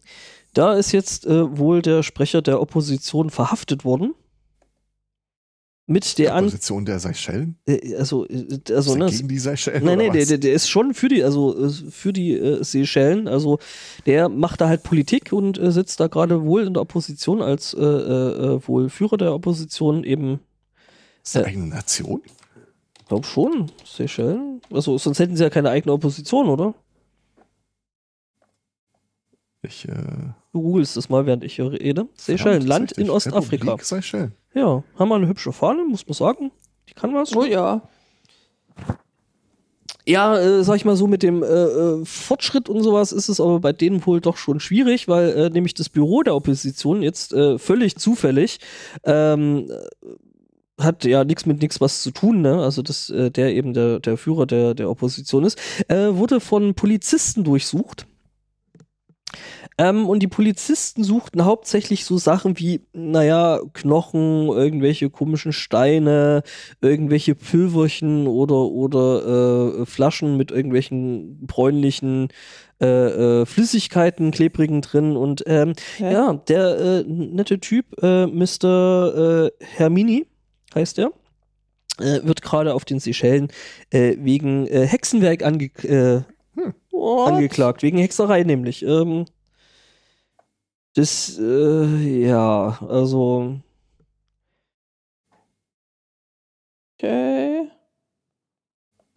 [0.53, 4.15] da ist jetzt äh, wohl der Sprecher der Opposition verhaftet worden.
[5.87, 7.59] Mit der An Position der Seychellen?
[7.67, 9.85] äh, also, äh, Ist also der ne, gegen die Seychellen?
[9.85, 13.29] Nein, nein, der, der, der ist schon für die, also äh, für die äh, Seychellen.
[13.29, 13.59] Also
[14.07, 17.75] der macht da halt Politik und äh, sitzt da gerade wohl in der Opposition als
[17.75, 17.79] äh,
[18.67, 20.41] wohl Führer der Opposition eben.
[21.23, 22.23] ist eine Nation?
[23.09, 24.63] Glaub schon, Seychellen.
[24.71, 26.75] Also sonst hätten sie ja keine eigene Opposition, oder?
[29.61, 29.93] Ich, äh,
[30.55, 32.07] Du googelst das mal, während ich hier rede.
[32.17, 33.11] Seychellen, Land ist in.
[33.11, 33.77] Ostafrika.
[33.81, 34.33] Seychellen.
[34.55, 36.53] Ja, haben wir eine hübsche Fahne, muss man sagen.
[36.89, 37.35] Die kann was.
[37.35, 37.83] Oh ja.
[40.07, 43.41] Ja, äh, sag ich mal so, mit dem äh, äh, Fortschritt und sowas ist es
[43.41, 47.33] aber bei denen wohl doch schon schwierig, weil äh, nämlich das Büro der Opposition jetzt
[47.33, 48.61] äh, völlig zufällig
[49.05, 52.63] ähm, äh, hat ja nichts mit nichts was zu tun, ne?
[52.63, 56.75] Also dass äh, der eben der, der Führer der, der Opposition ist, äh, wurde von
[56.75, 58.07] Polizisten durchsucht.
[59.77, 66.43] Ähm, und die Polizisten suchten hauptsächlich so Sachen wie, naja, Knochen, irgendwelche komischen Steine,
[66.81, 72.29] irgendwelche Pülverchen oder, oder äh, Flaschen mit irgendwelchen bräunlichen
[72.81, 75.17] äh, äh, Flüssigkeiten, klebrigen drin.
[75.17, 76.13] Und ähm, Hä?
[76.13, 79.51] ja, der äh, nette Typ, äh, Mr.
[79.61, 80.27] Äh, Hermini,
[80.75, 81.13] heißt er,
[81.99, 83.49] wird gerade auf den Seychellen
[83.91, 86.23] äh, wegen äh, Hexenwerk ange äh,
[86.91, 87.33] What?
[87.33, 88.85] angeklagt, wegen Hexerei nämlich.
[88.85, 89.27] Ähm,
[90.95, 93.57] das, äh, ja, also,
[96.99, 97.69] Okay.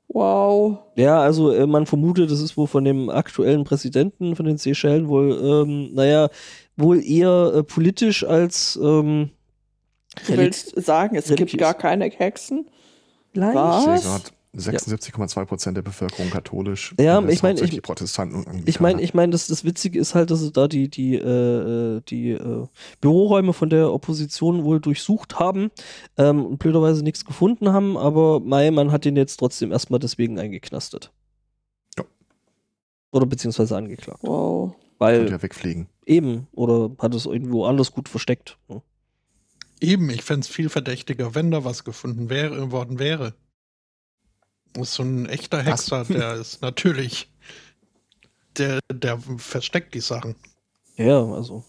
[0.09, 0.79] Wow.
[0.95, 5.09] ja, also äh, man vermutet, das ist wohl von dem aktuellen Präsidenten von den Seychellen
[5.09, 5.31] wohl,
[5.67, 6.29] ähm, naja,
[6.75, 9.29] wohl eher äh, politisch als ähm,
[10.25, 11.51] Du willst sagen, es religiös.
[11.51, 12.67] gibt gar keine Hexen?
[13.33, 13.55] Leicht.
[13.55, 14.33] Was?
[14.57, 16.95] Ich sehe gerade 76,2 Prozent der Bevölkerung katholisch.
[16.99, 18.63] Ja, ich meine, ich- Protestanten.
[18.65, 22.01] Ich meine, ich meine, das, das Witzige ist halt, dass sie da die, die, äh,
[22.09, 22.65] die äh,
[22.99, 25.69] Büroräume von der Opposition wohl durchsucht haben
[26.17, 30.39] ähm, und blöderweise nichts gefunden haben, aber Mai, man hat ihn jetzt trotzdem erstmal deswegen
[30.39, 31.11] eingeknastet.
[31.97, 32.05] Ja.
[33.11, 34.19] Oder beziehungsweise angeklagt.
[34.23, 34.73] Wow.
[34.97, 35.87] Weil Könnte ja wegfliegen.
[36.07, 38.57] eben, oder hat es irgendwo anders gut versteckt.
[38.67, 38.81] ne?
[39.79, 43.35] Eben, ich fände es viel verdächtiger, wenn da was gefunden wäre, worden wäre.
[44.77, 45.61] Das ist so ein echter?
[45.63, 47.29] Hexer, der ist natürlich.
[48.57, 50.35] Der, der versteckt die Sachen.
[50.95, 51.63] Ja, also.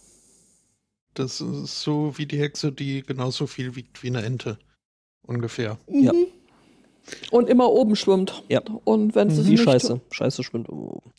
[1.15, 4.59] Das ist so wie die Hexe, die genauso viel wiegt wie eine Ente.
[5.23, 5.79] Ungefähr.
[5.89, 6.13] Ja.
[6.13, 6.27] Mhm.
[7.31, 8.43] Und immer oben schwimmt.
[8.49, 8.61] Ja.
[8.85, 10.01] Und wenn sie Die nicht Scheiße.
[10.11, 11.11] Scheiße schwimmt oben.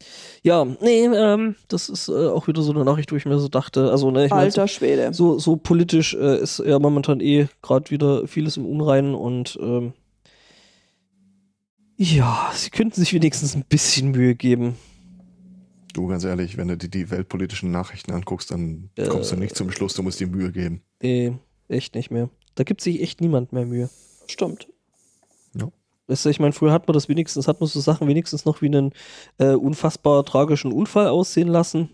[0.43, 3.47] Ja, nee, ähm, das ist äh, auch wieder so eine Nachricht, wo ich mir so
[3.47, 5.13] dachte, also, ne, ich mein, Alter Schwede.
[5.13, 9.93] so, so politisch äh, ist ja momentan eh gerade wieder vieles im Unreinen und ähm,
[12.01, 14.75] ja, sie könnten sich wenigstens ein bisschen Mühe geben.
[15.93, 19.55] Du, ganz ehrlich, wenn du dir die weltpolitischen Nachrichten anguckst, dann Äh, kommst du nicht
[19.55, 20.81] zum Schluss, du musst dir Mühe geben.
[21.01, 21.37] Nee,
[21.67, 22.29] echt nicht mehr.
[22.55, 23.89] Da gibt sich echt niemand mehr Mühe.
[24.27, 24.67] Stimmt.
[26.07, 28.63] Weißt du, ich meine, früher hat man das wenigstens, hat man so Sachen wenigstens noch
[28.63, 28.93] wie einen
[29.37, 31.91] äh, unfassbar tragischen Unfall aussehen lassen.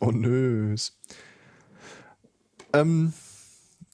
[0.00, 0.74] Oh nö.
[2.72, 3.12] Ähm,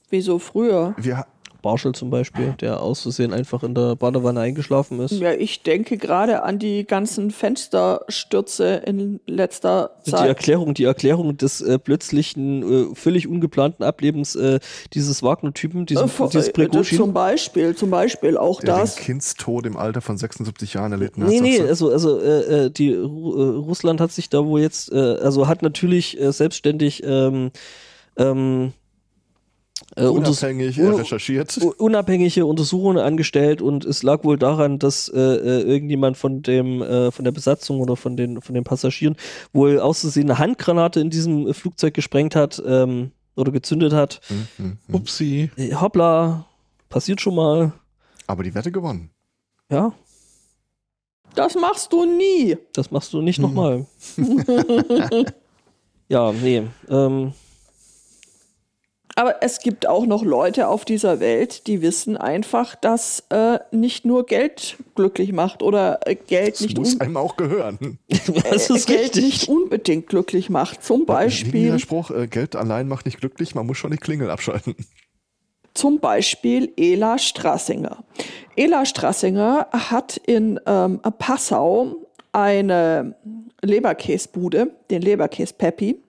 [0.09, 0.95] Wieso früher?
[0.97, 1.27] wir,
[1.65, 5.13] Barschel zum Beispiel, der aus Versehen einfach in der Badewanne eingeschlafen ist.
[5.13, 10.27] Ja, ich denke gerade an die ganzen Fensterstürze in letzter Die Zeit.
[10.27, 14.59] Erklärung, die Erklärung des äh, plötzlichen, äh, völlig ungeplanten Ablebens äh,
[14.93, 16.97] dieses Wagner-Typen, Äh, vor- dieses äh, Prigozhin.
[16.99, 18.95] zum Beispiel, zum Beispiel auch der das.
[18.95, 21.29] den Kindstod im Alter von 76 Jahren erlitten hat.
[21.29, 23.31] Nee, nee, also, also äh, äh, die Ru
[23.65, 27.51] Russland hat sich da wohl jetzt, äh, also hat natürlich äh, selbstständig ähm,
[28.17, 28.73] ähm,
[29.95, 31.57] äh, Unabhängig un- recherchiert.
[31.77, 37.11] unabhängige Untersuchungen angestellt und es lag wohl daran, dass äh, äh, irgendjemand von dem äh,
[37.11, 39.15] von der Besatzung oder von den von den Passagieren
[39.53, 44.21] wohl auszusehen eine Handgranate in diesem Flugzeug gesprengt hat ähm, oder gezündet hat.
[44.27, 44.95] Hm, hm, hm.
[44.95, 45.51] Upsi.
[45.55, 46.45] Äh, hoppla,
[46.89, 47.71] passiert schon mal.
[48.27, 49.11] Aber die Wette gewonnen.
[49.71, 49.93] Ja,
[51.35, 52.57] Das machst du nie.
[52.73, 53.43] das machst du nicht Hm.
[53.43, 53.85] nochmal.
[56.09, 56.63] ja, nee.
[56.89, 57.33] Ähm,
[59.17, 64.03] Aber es gibt auch noch Leute auf dieser Welt, die wissen einfach, dass äh, nicht
[64.03, 67.97] nur Geld glücklich macht oder äh, Geld Das nicht, muss un einem auch gehören.
[68.09, 69.23] das äh, ist Geld richtig.
[69.23, 70.83] nicht unbedingt glücklich macht.
[70.83, 74.29] Zum Beispiel, der Spruch, äh, Geld allein macht nicht glücklich, man muss schon die Klingel
[74.29, 74.75] abschalten.
[75.73, 78.03] zum Beispiel Ela Strassinger.
[78.57, 83.15] Ela Strassinger hat in ähm, Passau eine
[83.61, 86.01] Leberkäsbude, den Leberkäs Peppi.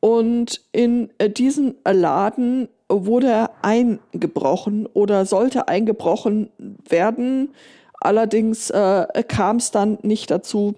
[0.00, 6.50] Und in äh, diesen Laden wurde eingebrochen oder sollte eingebrochen
[6.88, 7.52] werden.
[8.00, 10.74] Allerdings äh, kam es dann nicht dazu,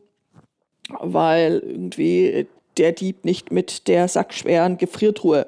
[1.01, 2.47] weil irgendwie
[2.79, 5.47] der Dieb nicht mit der sackschweren Gefriertruhe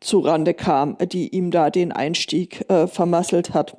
[0.00, 3.76] zurande kam, die ihm da den Einstieg äh, vermasselt hat.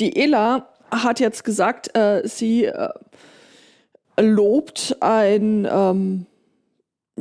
[0.00, 2.88] Die Ela hat jetzt gesagt, äh, sie äh,
[4.18, 6.26] lobt ein, ähm,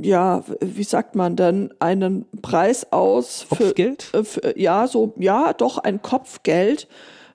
[0.01, 4.13] ja, wie sagt man denn, einen Preis aus für, Kopfgeld?
[4.13, 6.87] äh, für, ja, so, ja, doch ein Kopfgeld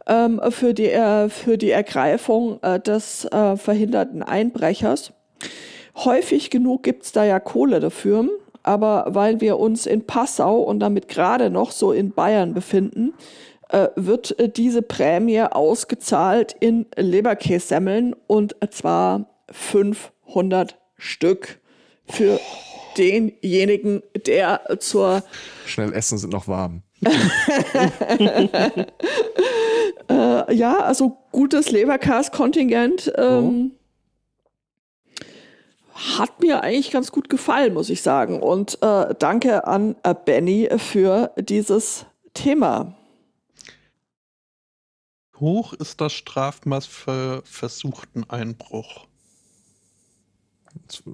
[0.06, 5.12] ähm, für, die, äh, für die Ergreifung äh, des äh, verhinderten Einbrechers.
[5.96, 8.28] Häufig genug gibt's da ja Kohle dafür,
[8.62, 13.12] aber weil wir uns in Passau und damit gerade noch so in Bayern befinden,
[13.68, 21.61] äh, wird äh, diese Prämie ausgezahlt in Leberkässemmeln und zwar 500 Stück
[22.12, 22.40] für
[22.96, 25.24] denjenigen, der zur
[25.66, 26.82] Schnell essen sind noch warm.
[30.08, 33.72] Äh, ja, also gutes Leberkas-Kontingent ähm,
[35.94, 38.40] hat mir eigentlich ganz gut gefallen, muss ich sagen.
[38.42, 42.04] Und äh, danke an äh, Benny für dieses
[42.34, 42.94] Thema.
[45.38, 49.06] Hoch ist das Strafmaß für versuchten Einbruch.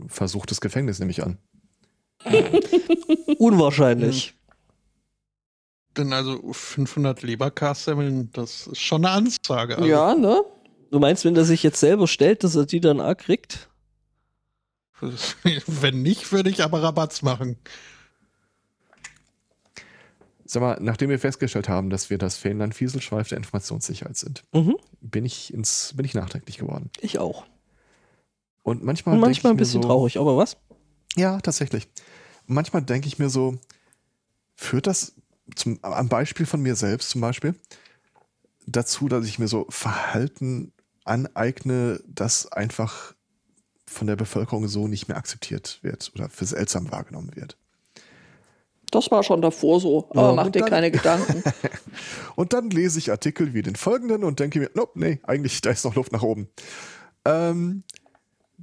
[0.08, 1.38] Versuchtes Gefängnis nehme ich an.
[3.38, 4.34] Unwahrscheinlich.
[5.96, 9.76] Denn also 500 Leberkassemmeln, das ist schon eine Ansage.
[9.76, 10.42] Also ja, ne?
[10.90, 13.68] Du meinst, wenn er sich jetzt selber stellt, dass er die dann auch kriegt?
[15.66, 17.56] Wenn nicht, würde ich aber Rabatz machen.
[20.44, 24.76] Sag mal, nachdem wir festgestellt haben, dass wir das Fähnlein Fieselschweif der Informationssicherheit sind, Mhm.
[25.00, 26.90] bin ich, ins, bin ich nachdenklich geworden.
[27.00, 27.44] Ich auch.
[28.68, 30.56] Und manchmal, Und manchmal ein bisschen so, traurig, aber was?
[31.16, 31.88] Ja, tatsächlich.
[32.46, 33.58] Manchmal denke ich mir so,
[34.56, 35.14] führt das
[35.54, 37.54] zum, am Beispiel von mir selbst zum Beispiel
[38.66, 40.72] dazu, dass ich mir so Verhalten
[41.04, 43.14] aneigne, das einfach
[43.86, 47.56] von der Bevölkerung so nicht mehr akzeptiert wird oder für seltsam wahrgenommen wird.
[48.90, 51.42] Das war schon davor so, aber ja, mach dir dann, keine Gedanken.
[52.36, 55.70] und dann lese ich Artikel wie den folgenden und denke mir, nope, nee, eigentlich, da
[55.70, 56.48] ist noch Luft nach oben.
[57.24, 57.82] Ähm,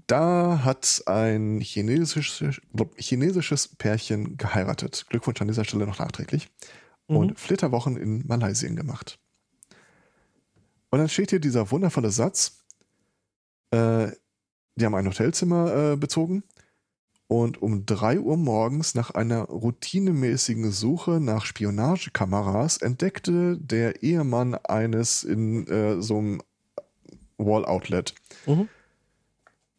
[0.07, 2.61] da hat ein chinesisches,
[2.97, 5.05] chinesisches Pärchen geheiratet.
[5.09, 6.49] Glückwunsch an dieser Stelle noch nachträglich.
[7.07, 7.17] Mhm.
[7.17, 9.19] Und Flitterwochen in Malaysia gemacht.
[10.89, 12.63] Und dann steht hier dieser wundervolle Satz.
[13.71, 14.11] Äh,
[14.75, 16.43] die haben ein Hotelzimmer äh, bezogen
[17.27, 25.23] und um 3 Uhr morgens nach einer routinemäßigen Suche nach Spionagekameras entdeckte der Ehemann eines
[25.23, 26.41] in äh, so einem
[27.37, 28.13] Wall-Outlet.
[28.45, 28.69] Mhm.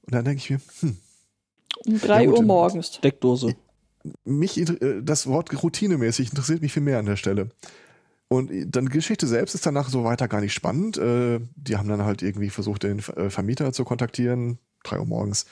[0.06, 0.96] Und dann denke ich mir, hm.
[1.84, 3.00] Um 3 ja, Uhr morgens.
[3.00, 3.54] Deckdose.
[4.24, 7.50] Mich, äh, das Wort routinemäßig interessiert mich viel mehr an der Stelle.
[8.28, 10.96] Und dann die Geschichte selbst ist danach so weiter gar nicht spannend.
[10.96, 14.58] Äh, die haben dann halt irgendwie versucht, den äh, Vermieter zu kontaktieren.
[14.84, 15.46] 3 Uhr morgens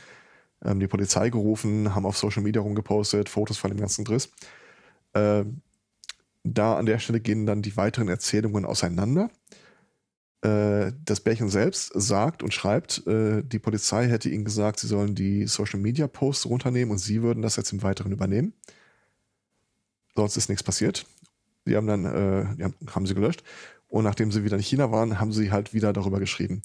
[0.64, 4.30] ähm, die Polizei gerufen, haben auf Social Media rumgepostet, Fotos von dem ganzen Driss.
[5.12, 5.44] Äh,
[6.42, 9.30] da an der Stelle gehen dann die weiteren Erzählungen auseinander.
[10.44, 15.14] Äh, das Bärchen selbst sagt und schreibt, äh, die Polizei hätte ihnen gesagt, sie sollen
[15.14, 18.52] die Social Media Posts runternehmen und sie würden das jetzt im Weiteren übernehmen.
[20.14, 21.06] Sonst ist nichts passiert.
[21.66, 23.42] Die haben dann, äh, haben, haben sie gelöscht.
[23.88, 26.62] Und nachdem sie wieder in China waren, haben sie halt wieder darüber geschrieben.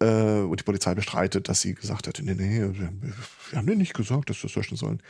[0.00, 3.94] Äh, und die Polizei bestreitet, dass sie gesagt hätte, nee, nee, wir haben dir nicht
[3.94, 5.02] gesagt, dass wir das löschen sollen.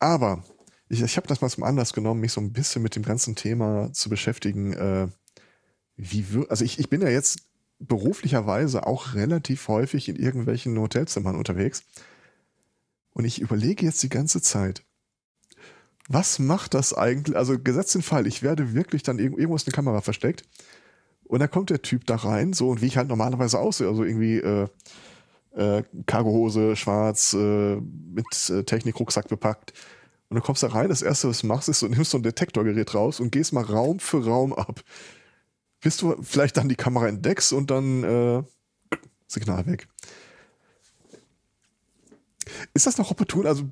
[0.00, 0.42] Aber
[0.88, 3.36] ich, ich habe das mal zum Anlass genommen, mich so ein bisschen mit dem ganzen
[3.36, 4.72] Thema zu beschäftigen.
[4.72, 5.08] Äh,
[5.98, 7.40] wie also ich, ich bin ja jetzt
[7.78, 11.84] beruflicherweise auch relativ häufig in irgendwelchen Hotelzimmern unterwegs.
[13.12, 14.84] Und ich überlege jetzt die ganze Zeit,
[16.08, 17.36] was macht das eigentlich?
[17.36, 20.44] Also gesetzt den Fall, ich werde wirklich dann irgendwo ist eine Kamera versteckt
[21.24, 24.04] und dann kommt der Typ da rein, so und wie ich halt normalerweise aussehe, also
[24.04, 24.68] irgendwie äh,
[25.54, 29.74] äh, Cargohose, schwarz, äh, mit äh, Technikrucksack bepackt.
[30.30, 32.22] Und du kommst da rein, das erste, was du machst, ist, du nimmst so ein
[32.22, 34.82] Detektorgerät raus und gehst mal Raum für Raum ab.
[35.80, 38.42] Bis du vielleicht dann die Kamera entdeckst und dann äh,
[39.26, 39.88] Signal weg.
[42.74, 43.46] Ist das noch opportun?
[43.46, 43.64] Also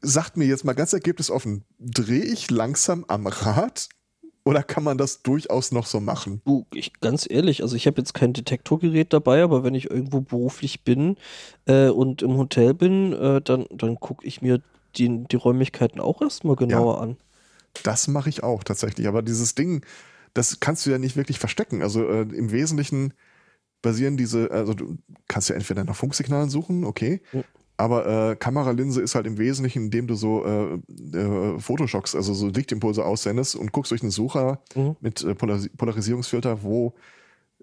[0.00, 3.88] sagt mir jetzt mal ganz ergebnisoffen, drehe ich langsam am Rad
[4.44, 6.40] oder kann man das durchaus noch so machen?
[6.44, 10.20] Du, ich, ganz ehrlich, also ich habe jetzt kein Detektorgerät dabei, aber wenn ich irgendwo
[10.20, 11.16] beruflich bin
[11.66, 14.62] äh, und im Hotel bin, äh, dann, dann gucke ich mir
[14.96, 17.16] die, die Räumlichkeiten auch erstmal genauer ja, an.
[17.82, 19.06] Das mache ich auch tatsächlich.
[19.06, 19.84] Aber dieses Ding,
[20.34, 21.82] das kannst du ja nicht wirklich verstecken.
[21.82, 23.14] Also äh, im Wesentlichen
[23.82, 27.22] basieren diese, also du kannst ja entweder nach Funksignalen suchen, okay.
[27.32, 27.44] Mhm.
[27.76, 32.48] Aber äh, Kameralinse ist halt im Wesentlichen, indem du so äh, äh, Photoshocks, also so
[32.48, 34.96] Lichtimpulse aussendest und guckst durch einen Sucher mhm.
[35.00, 36.94] mit äh, Polaris Polarisierungsfilter, wo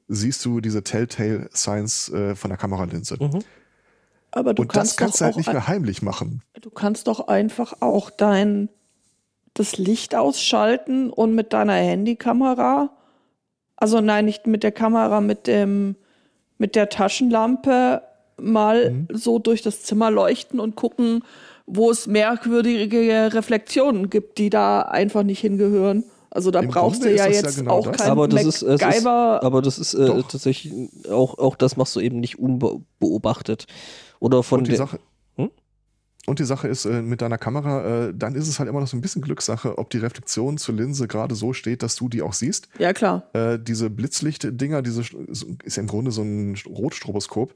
[0.07, 3.17] siehst du diese Telltale Signs äh, von der Kameralinse.
[3.19, 3.43] Mhm.
[4.31, 6.41] Aber du und kannst das kannst du halt nicht mehr heimlich machen.
[6.61, 8.69] Du kannst doch einfach auch dein
[9.59, 12.89] das Licht ausschalten und mit deiner Handykamera,
[13.75, 15.95] also nein, nicht mit der Kamera, mit dem
[16.57, 18.01] mit der Taschenlampe
[18.41, 19.07] mal mhm.
[19.13, 21.23] so durch das Zimmer leuchten und gucken,
[21.65, 26.03] wo es merkwürdige Reflexionen gibt, die da einfach nicht hingehören.
[26.29, 28.61] Also da Im brauchst Grunde du ja jetzt ja genau auch keinen aber das ist,
[28.61, 30.73] ist, aber das ist äh, tatsächlich
[31.09, 33.65] auch, auch das machst du eben nicht unbeobachtet.
[34.19, 35.03] Oder von Sache, hm?
[36.27, 38.87] Und die Sache ist, äh, mit deiner Kamera, äh, dann ist es halt immer noch
[38.87, 42.21] so ein bisschen Glückssache, ob die Reflexion zur Linse gerade so steht, dass du die
[42.21, 42.67] auch siehst.
[42.79, 43.29] Ja, klar.
[43.33, 45.01] Äh, diese Blitzlicht-Dinger, diese
[45.63, 47.55] ist ja im Grunde so ein Rotstroboskop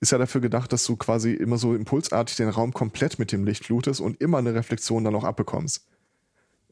[0.00, 3.44] ist ja dafür gedacht, dass du quasi immer so impulsartig den Raum komplett mit dem
[3.44, 5.86] Licht flutest und immer eine Reflexion dann auch abbekommst.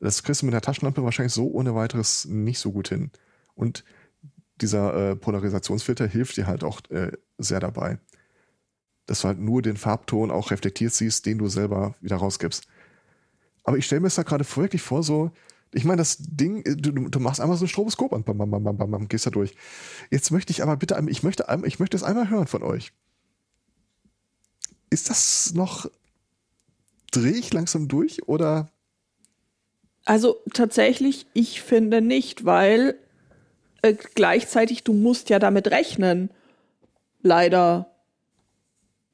[0.01, 3.11] Das kriegst du mit der Taschenlampe wahrscheinlich so ohne weiteres nicht so gut hin.
[3.55, 3.85] Und
[4.61, 7.99] dieser äh, Polarisationsfilter hilft dir halt auch äh, sehr dabei.
[9.09, 12.69] Dass du halt nur den Farbton auch reflektiert siehst, den du selber wieder rausgibst.
[13.65, 15.33] Aber ich stelle mir es da gerade wirklich vor, so,
[15.75, 18.51] ich meine, das Ding, äh, du, du, machst einmal so ein Stroboskop an, bam, bam,
[18.51, 19.57] bam, bam, bam, gehst da durch.
[20.11, 22.93] Jetzt möchte ich aber bitte, ich möchte, ich möchte es einmal hören von euch
[24.91, 25.91] ist das noch,
[27.11, 28.71] drehe ich langsam durch oder?
[30.05, 32.99] Also tatsächlich, ich finde nicht, weil
[33.83, 36.31] äh, gleichzeitig du musst ja damit rechnen,
[37.23, 37.95] leider,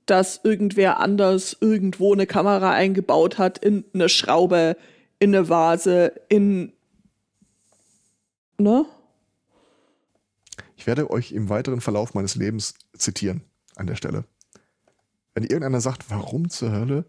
[0.06, 4.76] dass irgendwer anders irgendwo eine Kamera eingebaut hat, in eine Schraube,
[5.18, 6.72] in eine Vase, in,
[8.58, 8.84] ne?
[10.76, 13.42] Ich werde euch im weiteren Verlauf meines Lebens zitieren
[13.76, 14.24] an der Stelle.
[15.32, 17.06] Wenn irgendeiner sagt, warum zur Hölle,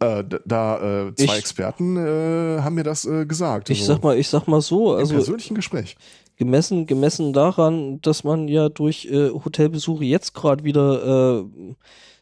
[0.00, 3.70] äh, da äh, zwei Ich- Experten äh, haben mir das äh, gesagt.
[3.70, 5.96] Ich sag mal, ich sag mal so, im also persönlichen Gespräch.
[6.36, 11.74] gemessen, gemessen daran, dass man ja durch äh, Hotelbesuche jetzt gerade wieder, äh,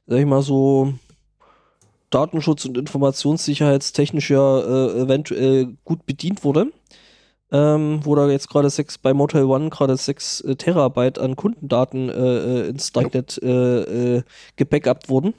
[0.06, 0.94] sag ich mal so,
[2.10, 6.72] Datenschutz und informationssicherheitstechnisch ja äh, eventuell gut bedient wurde.
[7.52, 12.08] Ähm, wo da jetzt gerade sechs bei Motel One gerade sechs äh, Terabyte an Kundendaten
[12.08, 14.22] äh, äh, ins Darknet äh, äh,
[14.56, 15.34] gebackupt wurden.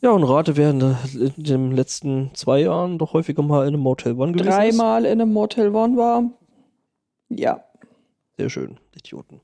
[0.00, 0.96] Ja, und rate, wer in,
[1.36, 4.48] den letzten zwei Jahren doch häufiger mal in einem Motel One gewesen.
[4.48, 6.30] Dreimal in einem Motel One war.
[7.28, 7.62] Ja.
[8.38, 9.42] Sehr schön, Idioten.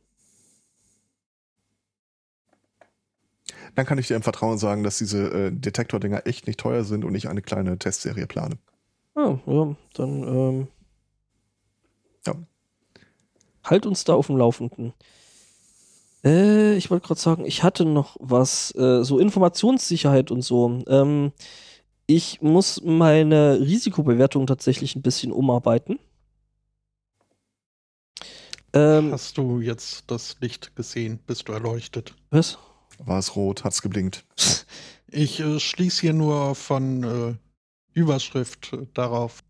[3.77, 7.05] Dann kann ich dir im Vertrauen sagen, dass diese äh, Detektordinger echt nicht teuer sind
[7.05, 8.57] und ich eine kleine Testserie plane.
[9.15, 10.69] Ah, ja, dann ähm,
[12.27, 12.35] Ja.
[13.65, 14.95] halt uns da auf dem Laufenden.
[16.25, 20.83] Äh, ich wollte gerade sagen, ich hatte noch was, äh, so Informationssicherheit und so.
[20.89, 21.33] Ähm,
[22.07, 25.99] ich muss meine Risikobewertung tatsächlich ein bisschen umarbeiten.
[28.73, 31.19] Ähm, Hast du jetzt das Licht gesehen?
[31.27, 32.15] Bist du erleuchtet?
[32.31, 32.59] was?
[32.99, 34.25] War es rot, hat's geblinkt.
[35.09, 37.35] Ich äh, schließe hier nur von äh,
[37.95, 39.43] Überschrift äh, darauf,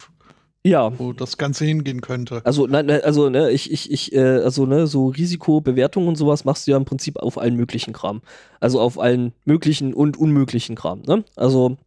[0.64, 2.42] Ja, wo das Ganze hingehen könnte.
[2.44, 6.44] Also, nein, nein, also, ne, ich, ich, ich, äh, also, ne, so Risikobewertung und sowas
[6.44, 8.20] machst du ja im Prinzip auf allen möglichen Kram.
[8.60, 11.24] Also auf allen möglichen und unmöglichen Kram, ne?
[11.36, 11.78] Also,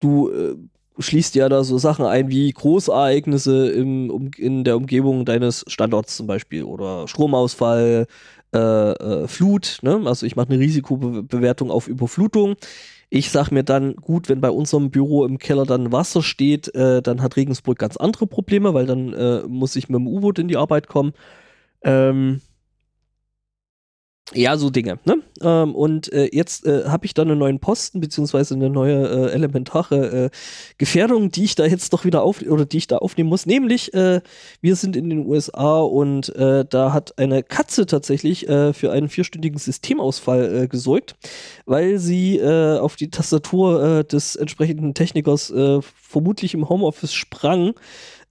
[0.00, 0.56] du äh,
[1.00, 6.16] schließt ja da so Sachen ein wie Großereignisse im, um, in der Umgebung deines Standorts
[6.16, 8.06] zum Beispiel oder Stromausfall,
[8.52, 10.02] äh, äh, Flut, ne?
[10.04, 12.56] Also ich mache eine Risikobewertung auf Überflutung.
[13.08, 17.02] Ich sag mir dann, gut, wenn bei unserem Büro im Keller dann Wasser steht, äh,
[17.02, 20.48] dann hat Regensburg ganz andere Probleme, weil dann äh, muss ich mit dem U-Boot in
[20.48, 21.12] die Arbeit kommen.
[21.82, 22.40] Ähm,
[24.32, 24.98] ja, so Dinge.
[25.04, 25.22] Ne?
[25.42, 29.32] Ähm, und äh, jetzt äh, habe ich dann einen neuen Posten, beziehungsweise eine neue äh,
[29.32, 30.30] elementare äh,
[30.78, 33.46] Gefährdung, die ich da jetzt doch wieder auf oder die ich da aufnehmen muss.
[33.46, 34.20] Nämlich, äh,
[34.60, 39.58] wir sind in den USA und äh, da hat eine Katze tatsächlich für einen vierstündigen
[39.58, 41.14] Systemausfall gesorgt,
[41.66, 45.52] weil sie auf die Tastatur des entsprechenden Technikers
[45.92, 47.74] vermutlich im Homeoffice sprang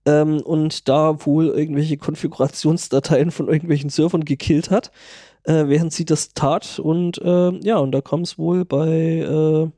[0.05, 4.91] ähm, und da wohl irgendwelche Konfigurationsdateien von irgendwelchen Servern gekillt hat
[5.43, 6.79] äh, während sie das tat.
[6.79, 9.69] Und äh, ja, und da kam es wohl bei äh,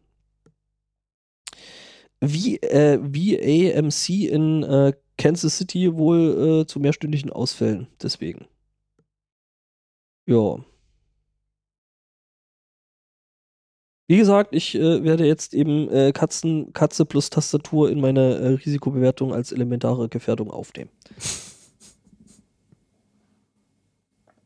[2.21, 7.87] v, äh, VAMC in äh, Kansas City wohl äh, zu mehrstündigen Ausfällen.
[8.01, 8.47] Deswegen.
[10.25, 10.57] Ja.
[14.07, 18.47] Wie gesagt, ich äh, werde jetzt eben äh, Katzen, Katze plus Tastatur in meine äh,
[18.55, 20.89] Risikobewertung als elementare Gefährdung aufnehmen.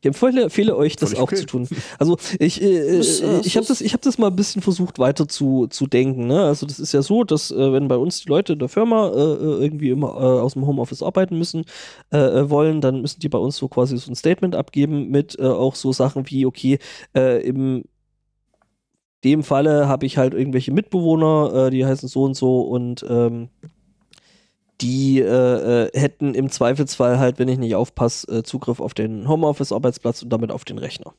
[0.06, 1.36] Ich empfehle, empfehle euch, das auch okay.
[1.36, 1.68] zu tun.
[1.98, 4.62] Also ich, äh, Das, äh, äh, ich habe das, ich hab das mal ein bisschen
[4.62, 6.26] versucht weiter zu, zu denken.
[6.26, 6.42] Ne?
[6.42, 9.08] Also das ist ja so, dass äh, wenn bei uns die Leute in der Firma
[9.08, 11.64] äh, irgendwie immer äh, aus dem Homeoffice arbeiten müssen
[12.10, 15.74] wollen, dann müssen die bei uns so quasi so ein Statement abgeben mit äh, auch
[15.74, 16.78] so Sachen wie, okay,
[17.14, 17.84] äh, im
[19.24, 23.48] dem Falle habe ich halt irgendwelche Mitbewohner, äh, die heißen so und so und ähm,
[24.80, 29.26] die äh, äh, hätten im Zweifelsfall halt, wenn ich nicht aufpasse, äh, Zugriff auf den
[29.28, 31.14] Homeoffice-Arbeitsplatz und damit auf den Rechner.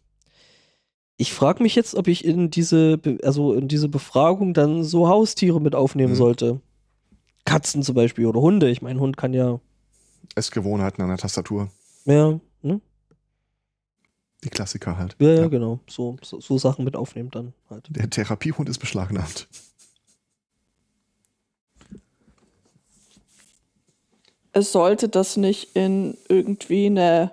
[1.17, 5.07] Ich frage mich jetzt, ob ich in diese, Be also in diese Befragung dann so
[5.09, 6.17] Haustiere mit aufnehmen Mhm.
[6.17, 6.61] sollte.
[7.45, 8.69] Katzen zum Beispiel oder Hunde.
[8.69, 9.59] Ich meine, Hund kann ja,
[10.35, 11.71] Essgewohnheiten an der Tastatur.
[12.05, 12.81] ja, ne?
[14.43, 15.15] Die Klassiker halt.
[15.19, 15.47] Ja, ja, Ja.
[15.47, 15.79] genau.
[15.89, 17.87] So, so, so Sachen mit aufnehmen dann halt.
[17.89, 19.47] Der Therapiehund ist beschlagnahmt.
[24.57, 27.31] Es sollte das nicht in irgendwie eine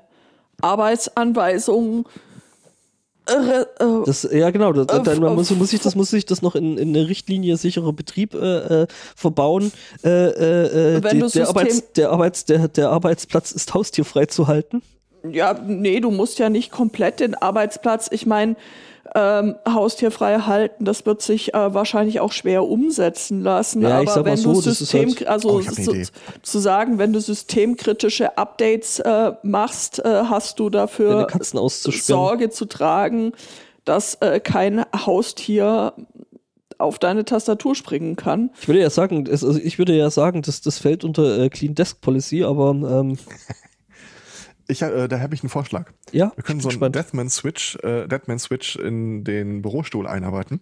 [0.61, 2.07] Arbeitsanweisung.
[3.27, 3.67] Äh, äh,
[4.05, 4.73] Das, ja, genau.
[4.75, 7.09] Das, Äh, dann f- muss, muss, ich das, muss ich das noch in, in eine
[7.09, 9.73] Richtlinie sicherer Betrieb äh, äh, verbauen.
[10.03, 14.83] Wenn die, du der, Arbeits, der, Arbeits, der, der Arbeitsplatz ist haustierfrei zu halten.
[15.31, 18.09] ja, nee, du musst ja nicht komplett den Arbeitsplatz.
[18.13, 18.57] Ich meine,
[19.15, 23.83] ähm, haustierfrei halten, das wird sich äh, wahrscheinlich auch schwer umsetzen lassen.
[23.83, 25.95] Ja, ich aber wenn so, du ist System, halt- also Oh, so,
[26.43, 31.27] zu sagen, wenn du systemkritische Updates äh, machst, äh, hast du dafür.
[32.15, 33.33] Sorge zu tragen,
[33.85, 35.93] dass äh, kein Haustier
[36.79, 38.51] auf deine Tastatur springen kann.
[38.61, 41.49] Ich würde ja sagen, es, also ich würde ja sagen, dass das fällt unter äh,
[41.49, 43.17] Clean Desk Policy, aber ähm,
[44.69, 45.93] Ich, äh, da habe ich einen Vorschlag.
[46.13, 46.93] ja, Wir können so einen.
[46.93, 50.61] Deathman Switch, äh, Deadman Switch in den Bürostuhl einarbeiten.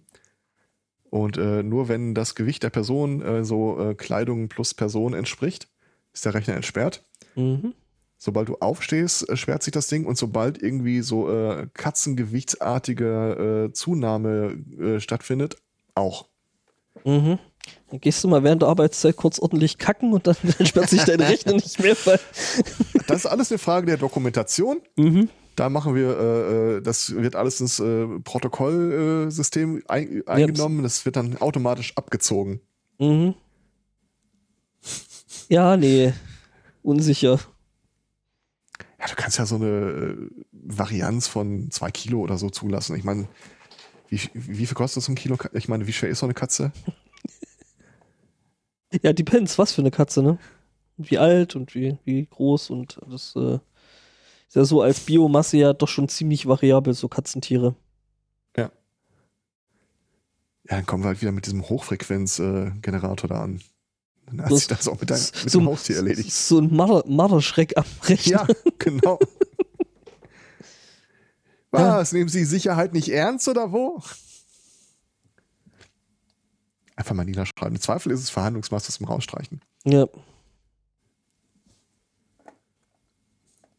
[1.09, 5.67] Und äh, nur wenn das Gewicht der Person äh, so äh, Kleidung plus Person entspricht,
[6.11, 7.05] ist der Rechner entsperrt.
[7.35, 7.73] Mhm.
[8.17, 11.29] Sobald du aufstehst, äh, schwert sich das Ding und sobald irgendwie so
[11.73, 14.57] katzengewichtsartige Zunahme
[14.99, 15.57] stattfindet,
[15.93, 16.27] auch.
[17.05, 17.37] Mhm.
[17.89, 21.03] Dann gehst du mal während der Arbeitszeit kurz ordentlich kacken und dann, dann sperrt sich
[21.03, 21.95] dein Rechner nicht mehr.
[23.07, 24.81] Das ist alles eine Frage der Dokumentation.
[24.95, 25.29] mhm.
[25.55, 30.81] Da machen wir, äh, äh, das wird alles ins äh, Protokollsystem ein, eingenommen.
[30.81, 32.59] Das wird dann automatisch abgezogen.
[32.97, 33.35] Mhm.
[35.49, 36.13] Ja, nee.
[36.81, 37.39] Unsicher.
[38.99, 40.17] Ja, du kannst ja so eine äh,
[40.51, 42.95] Varianz von zwei Kilo oder so zulassen.
[42.95, 43.27] Ich meine,
[44.07, 45.37] wie, wie viel kostet so ein Kilo?
[45.53, 46.71] Ich meine, wie schwer ist so eine Katze?
[49.01, 50.37] Ja, depends, was für eine Katze, ne?
[50.97, 53.55] Wie alt und wie, wie groß und das äh,
[54.47, 57.75] ist ja so als Biomasse ja doch schon ziemlich variabel, so Katzentiere.
[60.65, 63.59] Ja, dann kommen wir halt wieder mit diesem Hochfrequenz-Generator da an.
[64.27, 66.31] Dann hat So- sich das auch mit, dein, mit so, dem Haustier erledigt.
[66.31, 68.47] So ein Marder- Marderschreck am Rechner.
[68.47, 69.19] Ja, genau.
[71.71, 72.13] Was?
[72.13, 74.01] Nehmen Sie Sicherheit nicht ernst oder wo?
[76.95, 77.75] Einfach mal niederschreiben.
[77.75, 79.61] Im Zweifel ist es Verhandlungsmaß zum Rausstreichen.
[79.83, 80.07] Ja.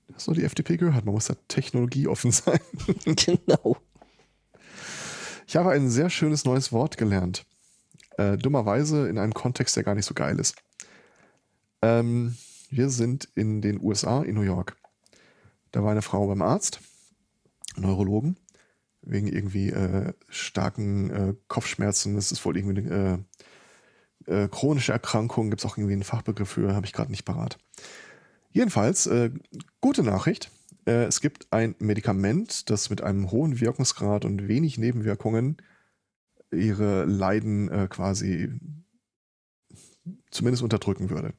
[0.09, 1.05] Das hat nur die FDP gehört.
[1.05, 2.61] Man muss da technologieoffen sein.
[3.05, 3.77] genau.
[5.47, 7.45] Ich habe ein sehr schönes neues Wort gelernt.
[8.17, 10.57] Äh, dummerweise in einem Kontext, der gar nicht so geil ist.
[11.83, 12.37] Ähm,
[12.71, 14.77] wir sind in den USA, in New York.
[15.73, 16.81] Da war eine Frau beim Arzt,
[17.77, 18.37] Neurologen,
[19.07, 22.15] wegen irgendwie äh, starken äh, Kopfschmerzen.
[22.15, 23.25] Das ist wohl irgendwie eine
[24.27, 25.51] äh, äh, chronische Erkrankung.
[25.51, 27.59] Gibt es auch irgendwie einen Fachbegriff für, habe ich gerade nicht parat.
[28.51, 29.31] Jedenfalls, äh,
[29.81, 30.51] gute Nachricht.
[30.87, 35.57] Äh, es gibt ein Medikament, das mit einem hohen Wirkungsgrad und wenig Nebenwirkungen
[36.53, 38.49] ihre Leiden quasi
[40.31, 41.33] zumindest unterdrücken würde.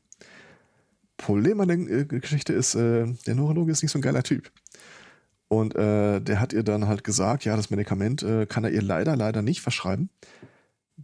[1.16, 4.51] Problem an der Geschichte ist, der Neurologe ist nicht so ein geiler Typ.
[5.48, 8.82] Und äh, der hat ihr dann halt gesagt, ja, das Medikament äh, kann er ihr
[8.82, 10.10] leider, leider nicht verschreiben,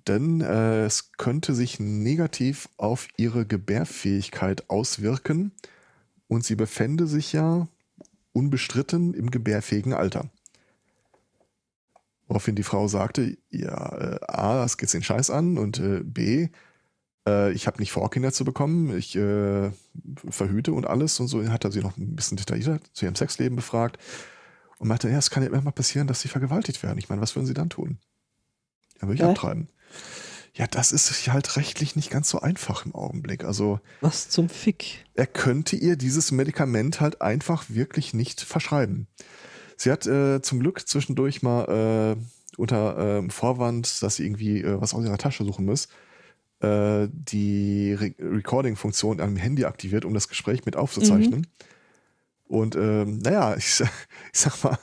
[0.08, 5.52] denn äh, es könnte sich negativ auf ihre Gebärfähigkeit auswirken
[6.28, 7.68] und sie befände sich ja
[8.34, 10.30] unbestritten im gebärfähigen Alter.
[12.28, 16.48] Woraufhin die Frau sagte, ja, äh, A, es geht den Scheiß an und äh, B,
[17.28, 19.72] äh, ich habe nicht vor, Kinder zu bekommen, ich äh,
[20.30, 21.43] verhüte und alles und so.
[21.49, 23.97] Hat er sie noch ein bisschen detaillierter zu ihrem Sexleben befragt
[24.78, 26.97] und meinte, ja, es kann ja immer mal passieren, dass sie vergewaltigt werden.
[26.97, 27.99] Ich meine, was würden sie dann tun?
[29.01, 29.30] Ja, würde ich Ja.
[29.30, 29.67] abtreiben.
[30.53, 33.45] Ja, das ist halt rechtlich nicht ganz so einfach im Augenblick.
[33.45, 35.05] Also Was zum Fick?
[35.13, 39.07] er könnte ihr dieses Medikament halt einfach wirklich nicht verschreiben.
[39.78, 44.80] Sie hat äh, zum Glück zwischendurch mal äh, unter ähm, Vorwand, dass sie irgendwie äh,
[44.82, 45.88] was aus ihrer Tasche suchen muss,
[46.62, 51.47] äh, die Re Recording-Funktion am Handy aktiviert, um das Gespräch mit aufzuzeichnen.
[52.47, 53.82] Und ähm, naja, ich,
[54.34, 54.78] ich sag mal,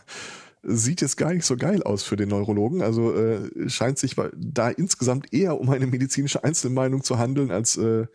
[0.62, 2.82] sieht jetzt gar nicht so geil aus für den Neurologen.
[2.82, 8.06] Also äh, scheint sich da insgesamt eher um eine medizinische Einzelmeinung zu handeln, als äh,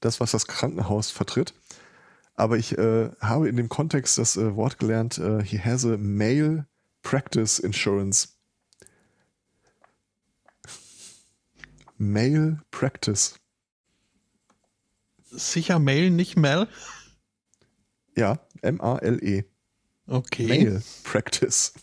[0.00, 1.54] das, was das Krankenhaus vertritt.
[2.34, 5.96] Aber ich äh, habe in dem Kontext das äh, Wort gelernt, äh, he has a
[5.98, 6.66] male
[7.02, 8.37] practice insurance.
[11.98, 13.34] Male practice.
[15.30, 16.68] Sicher Mail, nicht Mel?
[18.16, 19.44] Ja, M-A-L-E.
[20.06, 20.46] Okay.
[20.64, 21.74] Male practice.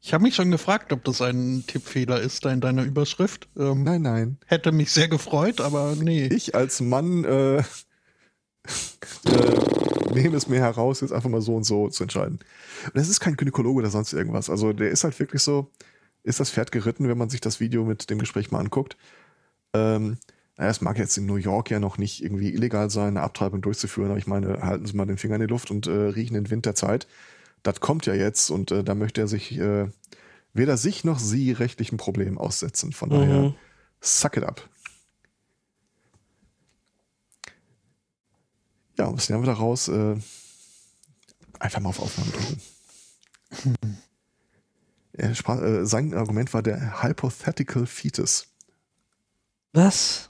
[0.00, 3.48] Ich habe mich schon gefragt, ob das ein Tippfehler ist da in deiner Überschrift.
[3.56, 4.38] Ähm, Nein, nein.
[4.46, 6.26] hätte mich sehr gefreut, aber nee.
[6.26, 7.64] Ich als Mann äh, äh,
[10.14, 12.38] nehme es mir heraus, jetzt einfach mal so und so zu entscheiden.
[12.84, 14.48] Und das ist kein Gynäkologe oder sonst irgendwas.
[14.48, 15.70] Also der ist halt wirklich so,
[16.22, 18.96] ist das Pferd geritten, wenn man sich das Video mit dem Gespräch mal anguckt.
[19.74, 20.18] Ähm,
[20.56, 24.10] es mag jetzt in New York ja noch nicht irgendwie illegal sein, eine Abtreibung durchzuführen,
[24.10, 26.50] aber ich meine, halten Sie mal den Finger in die Luft und äh, riechen den
[26.50, 27.06] Wind der Zeit.
[27.62, 29.86] Das kommt ja jetzt und äh, da möchte er sich äh,
[30.54, 32.92] weder sich noch sie rechtlichen Problemen aussetzen.
[32.92, 33.54] Von daher, Mhm.
[34.00, 34.68] suck it up.
[38.98, 39.88] Ja, was lernen wir daraus?
[39.88, 40.16] Äh,
[41.60, 42.60] einfach mal auf Aufnahme drücken.
[45.14, 48.46] Er sprach, äh, sein Argument war der Hypothetical Fetus.
[49.78, 50.28] Was?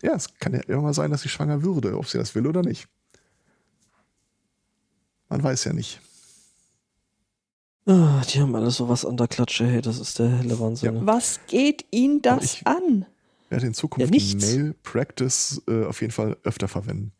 [0.00, 2.46] Ja, es kann ja immer mal sein, dass sie schwanger würde, ob sie das will
[2.46, 2.88] oder nicht.
[5.28, 6.00] Man weiß ja nicht.
[7.84, 11.06] Ah, die haben alle sowas an der Klatsche, hey, das ist der helle Wahnsinn.
[11.06, 13.04] Was geht ihn das ich- an?
[13.50, 14.36] Werde in Zukunft Ja.
[14.38, 17.12] Mail Practice äh, auf jeden Fall öfter verwenden.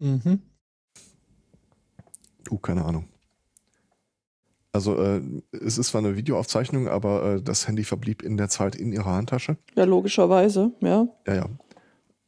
[0.00, 0.42] Mhm.
[2.44, 3.08] Du, keine Ahnung.
[4.78, 5.20] Also, äh,
[5.50, 9.10] es ist zwar eine Videoaufzeichnung, aber äh, das Handy verblieb in der Zeit in ihrer
[9.10, 9.56] Handtasche.
[9.74, 11.08] Ja, logischerweise, ja.
[11.26, 11.48] Ja, ja.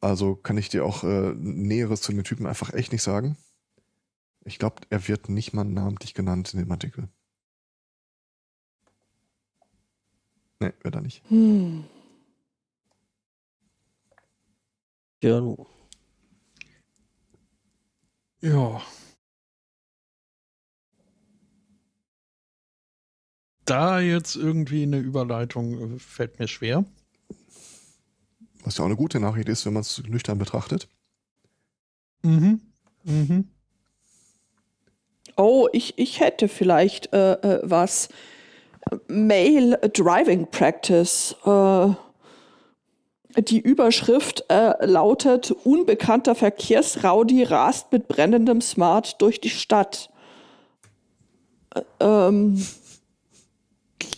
[0.01, 3.37] Also kann ich dir auch äh, Näheres zu den Typen einfach echt nicht sagen.
[4.45, 7.07] Ich glaube, er wird nicht mal namentlich genannt in dem Artikel.
[10.59, 11.23] Nee, wird er nicht.
[11.31, 11.85] Hm.
[15.23, 15.41] Ja.
[18.41, 18.83] Ja.
[23.71, 26.85] Da jetzt irgendwie eine Überleitung äh, fällt mir schwer.
[28.65, 30.89] Was ja auch eine gute Nachricht ist, wenn man es nüchtern betrachtet.
[32.23, 32.61] Mhm.
[33.05, 33.49] Mhm.
[35.37, 38.09] Oh, ich, ich hätte vielleicht äh, äh, was.
[39.07, 41.37] Male Driving Practice.
[41.45, 41.91] Äh,
[43.41, 50.11] die Überschrift äh, lautet: Unbekannter Verkehrsraudi rast mit brennendem Smart durch die Stadt.
[52.01, 52.61] Ähm,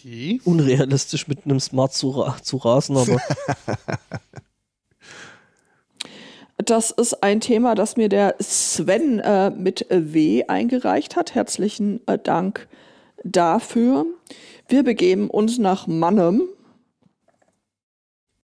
[0.04, 0.40] Okay.
[0.44, 3.18] Unrealistisch mit einem Smart zu, ra zu rasen, aber
[6.56, 11.34] Das ist ein Thema, das mir der Sven äh, mit W eingereicht hat.
[11.36, 12.68] Herzlichen äh, Dank
[13.24, 14.06] dafür.
[14.68, 16.48] Wir begeben uns nach Mannem,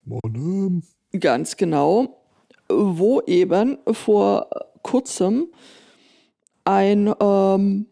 [0.04, 0.84] Monem.
[1.20, 2.18] ganz genau,
[2.70, 4.50] wo eben vor
[4.82, 5.48] kurzem
[6.66, 7.88] ein ähm,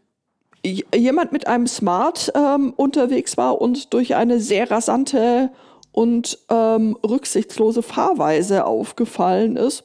[0.63, 5.51] jemand mit einem Smart ähm, unterwegs war und durch eine sehr rasante
[5.91, 9.83] und ähm, rücksichtslose Fahrweise aufgefallen ist.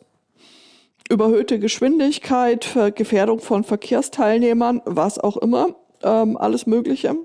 [1.09, 5.68] Überhöhte Geschwindigkeit, Gefährdung von Verkehrsteilnehmern, was auch immer,
[6.03, 7.16] ähm, alles Mögliche.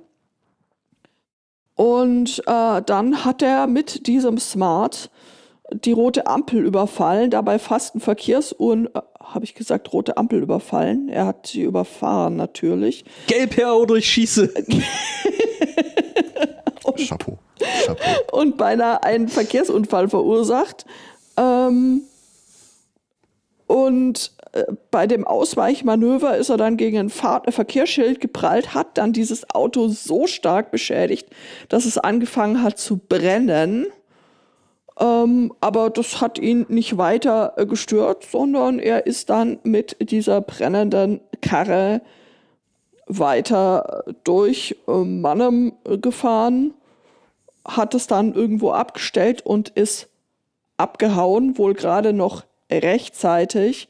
[1.75, 5.09] Und äh, dann hat er mit diesem Smart
[5.73, 11.09] die rote Ampel überfallen, dabei fast ein Verkehrsuhren, äh, habe ich gesagt, rote Ampel überfallen.
[11.09, 13.05] Er hat sie überfahren natürlich.
[13.27, 14.53] gelb her oder ich schieße.
[17.07, 17.37] Chapeau.
[17.85, 18.03] Chapeau.
[18.31, 20.85] und beinahe einen Verkehrsunfall verursacht.
[21.37, 22.01] Ähm,
[23.67, 29.13] und äh, bei dem Ausweichmanöver ist er dann gegen ein Fahr Verkehrsschild geprallt, hat dann
[29.13, 31.29] dieses Auto so stark beschädigt,
[31.69, 33.87] dass es angefangen hat zu brennen.
[34.99, 40.41] Ähm, aber das hat ihn nicht weiter äh, gestört, sondern er ist dann mit dieser
[40.41, 42.01] brennenden Karre
[43.07, 46.73] weiter durch äh, Mannem äh, gefahren
[47.67, 50.09] hat es dann irgendwo abgestellt und ist
[50.77, 53.87] abgehauen, wohl gerade noch rechtzeitig,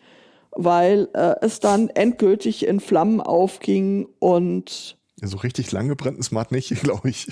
[0.52, 6.24] weil äh, es dann endgültig in Flammen aufging und Ja, so richtig lange brennt ein
[6.24, 7.28] Smart nicht, glaube ich.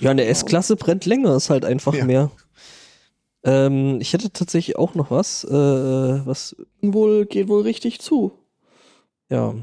[0.00, 2.04] Ja, eine S-Klasse brennt länger, ist halt einfach Ja.
[2.04, 2.30] mehr.
[3.48, 8.32] Ähm, ich hätte tatsächlich auch noch was, äh, was, wohl geht wohl richtig zu.
[9.30, 9.54] ja.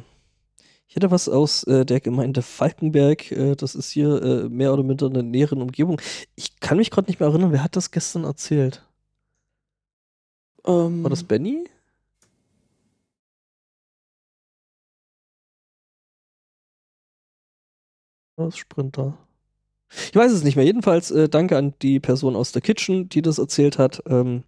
[0.88, 3.32] Ich hätte was aus äh, der Gemeinde Falkenberg.
[3.32, 6.02] Äh, das ist hier äh, mehr oder minder in der näheren Umgebung.
[6.36, 8.84] Ich kann mich gerade nicht mehr erinnern, wer hat das gestern erzählt?
[10.66, 11.66] Ähm, War das Benny?
[18.38, 19.25] Das Sprinter?
[19.90, 20.66] Ich weiß es nicht mehr.
[20.66, 24.02] Jedenfalls äh, danke an die Person aus der Kitchen, die das erzählt hat.
[24.08, 24.44] Ähm,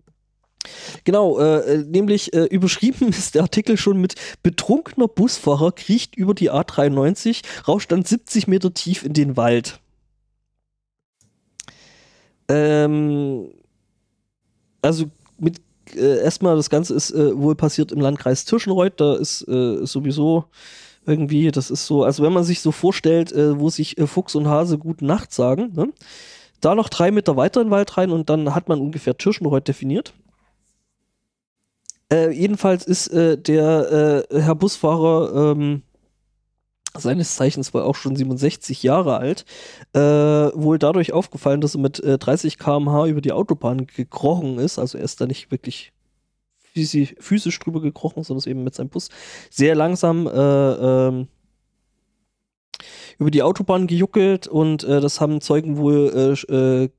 [1.04, 6.34] genau, äh, äh, nämlich äh, überschrieben ist der Artikel schon mit betrunkener Busfahrer kriecht über
[6.34, 9.80] die A93, rauscht dann 70 Meter tief in den Wald.
[12.50, 13.50] Ähm,
[14.82, 15.06] also
[15.38, 15.62] mit
[15.96, 19.00] äh, erstmal das Ganze ist äh, wohl passiert im Landkreis Tirschenreuth.
[19.00, 20.46] Da ist sowieso
[21.08, 24.36] irgendwie, das ist so, also wenn man sich so vorstellt, äh, wo sich äh, Fuchs
[24.36, 25.93] und Hase gute Nacht sagen, ne?
[26.62, 29.68] da noch drei Meter weiter in den Wald rein und dann hat man ungefähr Tirschenreuth
[29.68, 30.14] definiert.
[32.12, 35.84] Äh, jedenfalls ist äh, der äh, Herr Busfahrer ähm,
[36.93, 39.45] seines Zeichens wohl auch schon 67 Jahre alt,
[39.93, 44.80] äh, wohl dadurch aufgefallen, dass er mit äh, 30 km/h über die Autobahn gekrochen ist.
[44.80, 45.91] Also er ist da nicht wirklich
[46.78, 49.10] physi physisch drüber gekrochen, sondern ist eben mit seinem Bus
[49.50, 51.28] sehr langsam äh, ähm,
[53.18, 56.90] über die Autobahn gejuckelt und äh, das haben Zeugen wohl äh, äh,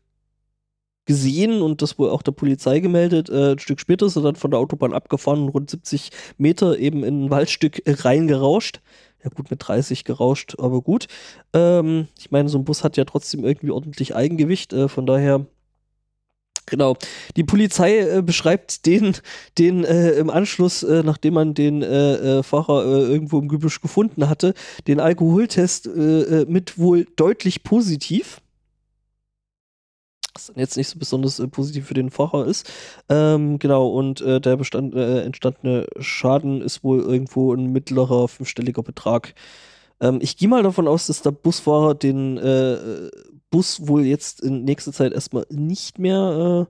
[1.05, 3.31] gesehen und das wohl auch der Polizei gemeldet.
[3.31, 6.79] Äh, ein Stück später ist er dann von der Autobahn abgefahren und rund 70 Meter
[6.79, 8.81] eben in ein Waldstück reingerauscht.
[9.22, 11.07] Ja gut, mit 30 gerauscht, aber gut.
[11.53, 15.47] Ähm, ich meine, so ein Bus hat ja trotzdem irgendwie ordentlich Eigengewicht, äh, von daher
[16.68, 16.96] Genau.
[17.36, 19.16] Die Polizei äh, beschreibt den,
[19.56, 23.80] den äh, im Anschluss, äh, nachdem man den äh, äh, Fahrer äh, irgendwo im Gebüsch
[23.80, 24.54] gefunden hatte,
[24.86, 28.40] den Alkoholtest mit wohl deutlich positiv.
[30.34, 32.70] Was dann jetzt nicht so besonders positiv für den Fahrer ist.
[33.08, 39.34] Ähm, genau, und der bestand, entstandene Schaden ist wohl irgendwo ein mittlerer fünfstelliger Betrag.
[40.01, 43.11] Ähm, ich gehe mal davon aus, dass der Busfahrer den äh, äh,
[43.51, 46.68] Bus wohl jetzt in nächster Zeit erstmal nicht mehr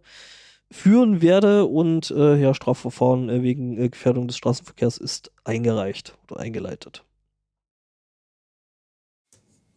[0.71, 6.41] führen werde und äh, ja, Strafverfahren äh, wegen äh, Gefährdung des Straßenverkehrs ist eingereicht oder
[6.41, 7.05] eingeleitet.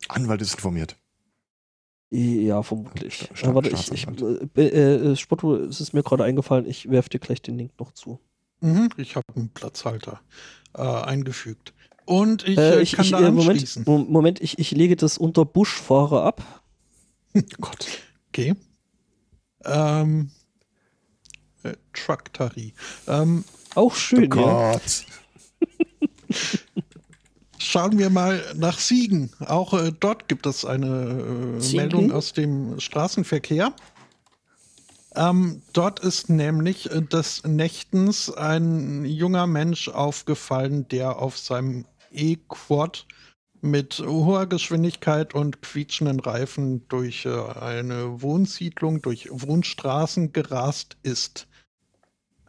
[0.09, 0.97] Anwalt ist informiert.
[2.11, 3.29] Ja, vermutlich.
[3.33, 4.05] Sta- Äh, warte, ich, ich,
[4.57, 7.93] äh, äh, Spotto, es ist mir gerade eingefallen, ich werfe dir gleich den Link noch
[7.93, 8.19] zu.
[8.59, 10.19] Mhm, ich habe einen Platzhalter
[10.75, 11.73] äh, eingefügt.
[12.11, 15.17] Und ich, Äh, äh, ich, kann ich, da äh, Moment, Moment ich, ich lege das
[15.17, 16.43] unter Buschfahrer ab.
[17.61, 17.87] Gott.
[18.27, 18.53] Okay.
[19.63, 20.29] Ähm,
[21.63, 22.73] äh, Truck-Tari.
[23.07, 23.45] Ähm,
[23.75, 24.71] Auch schön, oh ja.
[24.73, 25.05] Gott.
[27.57, 29.31] Schauen wir mal nach Siegen.
[29.39, 31.75] Auch äh, dort gibt es eine äh?
[31.77, 33.73] Meldung aus dem Straßenverkehr.
[35.15, 43.05] Ähm, dort ist nämlich äh, des Nächtens ein junger Mensch aufgefallen, der auf seinem E-Quad
[43.61, 51.47] mit hoher Geschwindigkeit und quietschenden Reifen durch äh, eine Wohnsiedlung, durch Wohnstraßen gerast ist.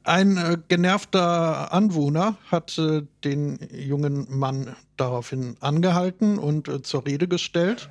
[0.04, 7.28] Ein äh, genervter Anwohner hat äh, den jungen Mann daraufhin angehalten und äh, zur Rede
[7.28, 7.88] gestellt.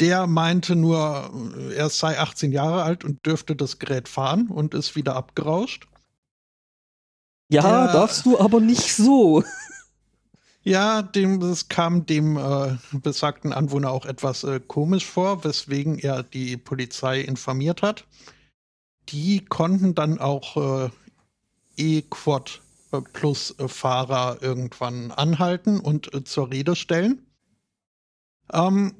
[0.00, 4.74] Der meinte nur, äh, er sei 18 Jahre alt und dürfte das Gerät fahren und
[4.74, 5.86] ist wieder abgerauscht.
[7.48, 9.44] Ja, darfst du aber nicht so.
[10.64, 16.22] Ja, dem, das kam dem äh, besagten Anwohner auch etwas äh, komisch vor, weswegen er
[16.22, 18.06] die Polizei informiert hat.
[19.08, 20.90] Die konnten dann auch äh,
[21.76, 22.60] E-Quad
[22.92, 27.26] äh, Plus äh, Fahrer irgendwann anhalten und äh, zur Rede stellen.
[28.52, 28.94] Ähm,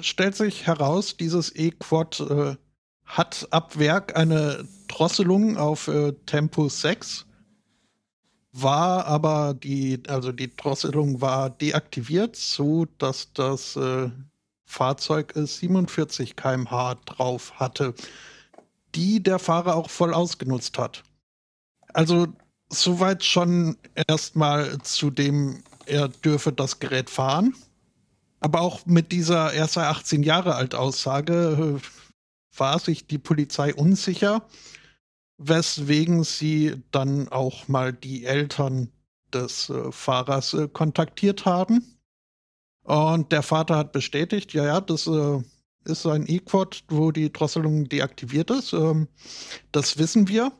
[0.00, 2.56] stellt sich heraus, dieses E-Quad
[3.04, 5.90] hat ab Werk eine Drosselung auf
[6.24, 7.26] Tempo 6
[8.52, 14.10] war aber die, also die Drosselung war deaktiviert, so dass das äh,
[14.66, 17.94] Fahrzeug äh, 47 km/h drauf hatte,
[18.94, 21.02] die der Fahrer auch voll ausgenutzt hat.
[21.94, 22.26] Also
[22.68, 23.76] soweit schon
[24.08, 27.54] erstmal zu dem, er dürfe das Gerät fahren.
[28.40, 33.74] Aber auch mit dieser er sei 18 Jahre alt Aussage äh, war sich die Polizei
[33.74, 34.42] unsicher
[35.48, 38.88] weswegen sie dann auch mal die Eltern
[39.32, 41.98] des äh, Fahrers äh, kontaktiert haben.
[42.84, 45.40] Und der Vater hat bestätigt, ja, ja, das äh,
[45.84, 48.72] ist ein E-Quad, wo die Drosselung deaktiviert ist.
[48.72, 49.08] Ähm,
[49.72, 50.52] das wissen wir.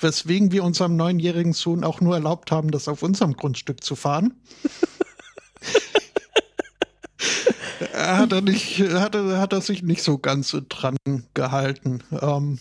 [0.00, 4.40] Weswegen wir unserem neunjährigen Sohn auch nur erlaubt haben, das auf unserem Grundstück zu fahren.
[7.92, 10.96] hat er nicht, hat er, hat er sich nicht so ganz dran
[11.34, 12.02] gehalten.
[12.20, 12.58] Ähm,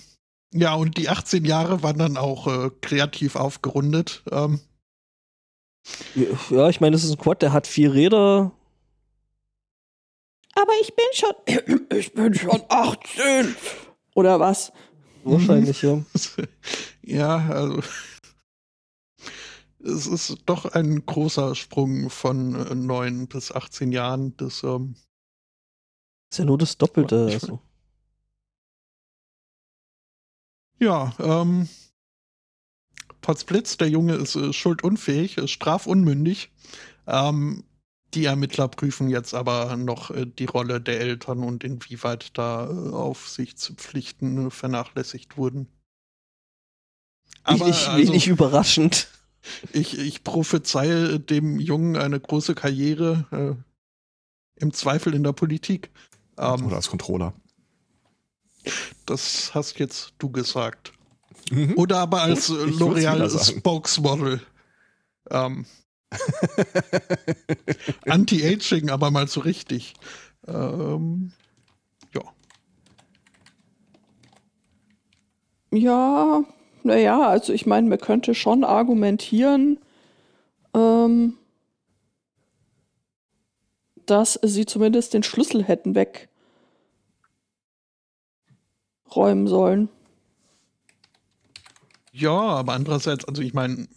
[0.54, 4.24] ja, und die 18 Jahre waren dann auch äh, kreativ aufgerundet.
[4.32, 4.60] Ähm,
[6.50, 8.52] Ja, ich meine, es ist ein Quad, der hat vier Räder.
[10.54, 13.56] Aber ich bin schon, ich bin schon 18.
[14.16, 14.72] Oder was?
[15.24, 16.04] Wahrscheinlich, ja.
[17.04, 17.82] ja, also
[19.84, 24.36] es ist doch ein großer Sprung von äh, 9 bis 18 Jahren.
[24.38, 24.96] Das, ähm,
[26.32, 27.28] Ist ja nur das Doppelte.
[27.30, 27.60] Ich- Also.
[30.82, 31.70] Ja, ähm,
[33.22, 36.52] Potzblitz, der Junge ist äh, schuldunfähig, ist strafunmündig.
[37.08, 37.64] Ähm,
[38.14, 42.92] die Ermittler prüfen jetzt aber noch äh, die Rolle der Eltern und inwieweit da äh,
[42.92, 45.68] Aufsichtspflichten äh, vernachlässigt wurden.
[47.46, 49.08] Wenig, also- wenig überraschend.
[49.72, 55.90] Ich, ich prophezeie dem Jungen eine große Karriere, äh, im Zweifel in der Politik.
[56.38, 57.34] Ähm, Oder als Controller.
[59.06, 60.94] Das hast jetzt du gesagt.
[61.52, 61.78] Mhm.
[61.78, 63.30] Oder aber als äh, L'Oreal.
[63.30, 64.42] Spokesmodel.
[65.30, 65.66] Ähm,
[68.06, 69.94] Anti-Aging, aber mal so richtig.
[70.48, 71.32] Ähm,
[72.14, 72.22] ja.
[75.74, 76.44] Ja,
[76.84, 79.80] naja, also ich meine, man könnte schon argumentieren,
[80.74, 81.38] ähm,
[84.06, 85.96] dass sie zumindest den Schlüssel hätten
[89.12, 89.90] wegräumen sollen.
[92.14, 93.88] Ja, aber andererseits, also ich meine,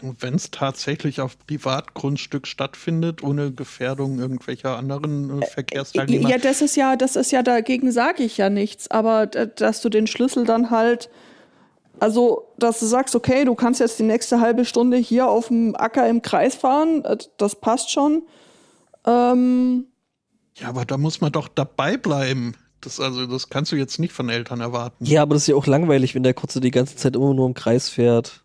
[0.00, 6.28] wenn es tatsächlich auf Privatgrundstück stattfindet, ohne Gefährdung irgendwelcher anderen äh, Verkehrsteilnehmer.
[6.28, 9.80] Ja, das ist ja, das ist ja, dagegen sage ich ja nichts, aber d- dass
[9.80, 11.08] du den Schlüssel dann halt,
[11.98, 15.74] also, dass du sagst, okay, du kannst jetzt die nächste halbe Stunde hier auf dem
[15.74, 18.22] Acker im Kreis fahren, äh, das passt schon.
[19.04, 19.86] Ähm,
[20.58, 22.54] Ja, aber da muss man doch dabei bleiben.
[22.86, 25.04] Das, also, das kannst du jetzt nicht von Eltern erwarten.
[25.04, 27.48] Ja, aber das ist ja auch langweilig, wenn der Kurze die ganze Zeit immer nur
[27.48, 28.44] im Kreis fährt.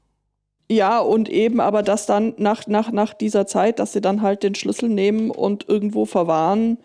[0.68, 4.42] ja, und eben aber dass dann nach, nach, nach dieser Zeit, dass sie dann halt
[4.42, 6.80] den Schlüssel nehmen und irgendwo verwahren,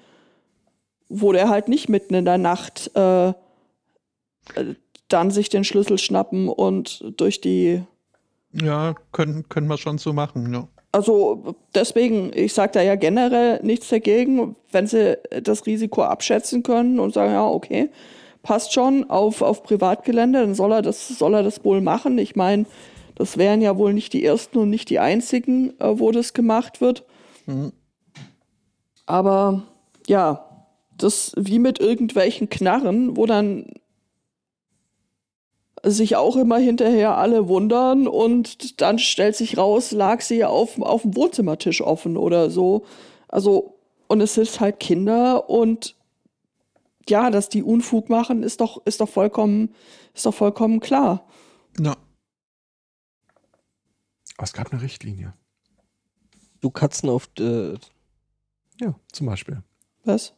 [1.09, 3.35] wo der halt nicht mitten in der Nacht äh, äh,
[5.09, 7.83] dann sich den Schlüssel schnappen und durch die.
[8.53, 10.69] Ja, können, können wir schon so machen, ja.
[10.97, 17.01] Also deswegen, ich sage da ja generell nichts dagegen, wenn sie das Risiko abschätzen können
[17.01, 17.91] und sagen, ja, okay,
[18.43, 22.17] passt schon auf, auf Privatgelände, dann soll er das, soll er das wohl machen.
[22.17, 22.65] Ich meine,
[23.15, 26.81] das wären ja wohl nicht die ersten und nicht die einzigen, äh, wo das gemacht
[26.81, 27.05] wird.
[27.45, 27.73] Mhm.
[29.05, 29.65] Aber
[30.07, 30.49] ja,
[30.97, 33.67] das wie mit irgendwelchen Knarren, wo dann
[35.91, 41.03] sich auch immer hinterher alle wundern und dann stellt sich raus, lag sie auf, auf
[41.03, 42.85] dem Wohnzimmertisch offen oder so.
[43.29, 45.95] Also, und es sind halt Kinder und
[47.09, 49.75] ja, dass die Unfug machen, ist doch, ist doch vollkommen,
[50.13, 51.25] ist doch vollkommen klar.
[51.79, 51.93] Ja.
[54.37, 55.35] Aber es gab eine Richtlinie.
[56.61, 57.29] Du Katzen auf.
[57.39, 57.75] Äh,
[58.81, 59.63] Ja, zum Beispiel.
[60.05, 60.35] Was?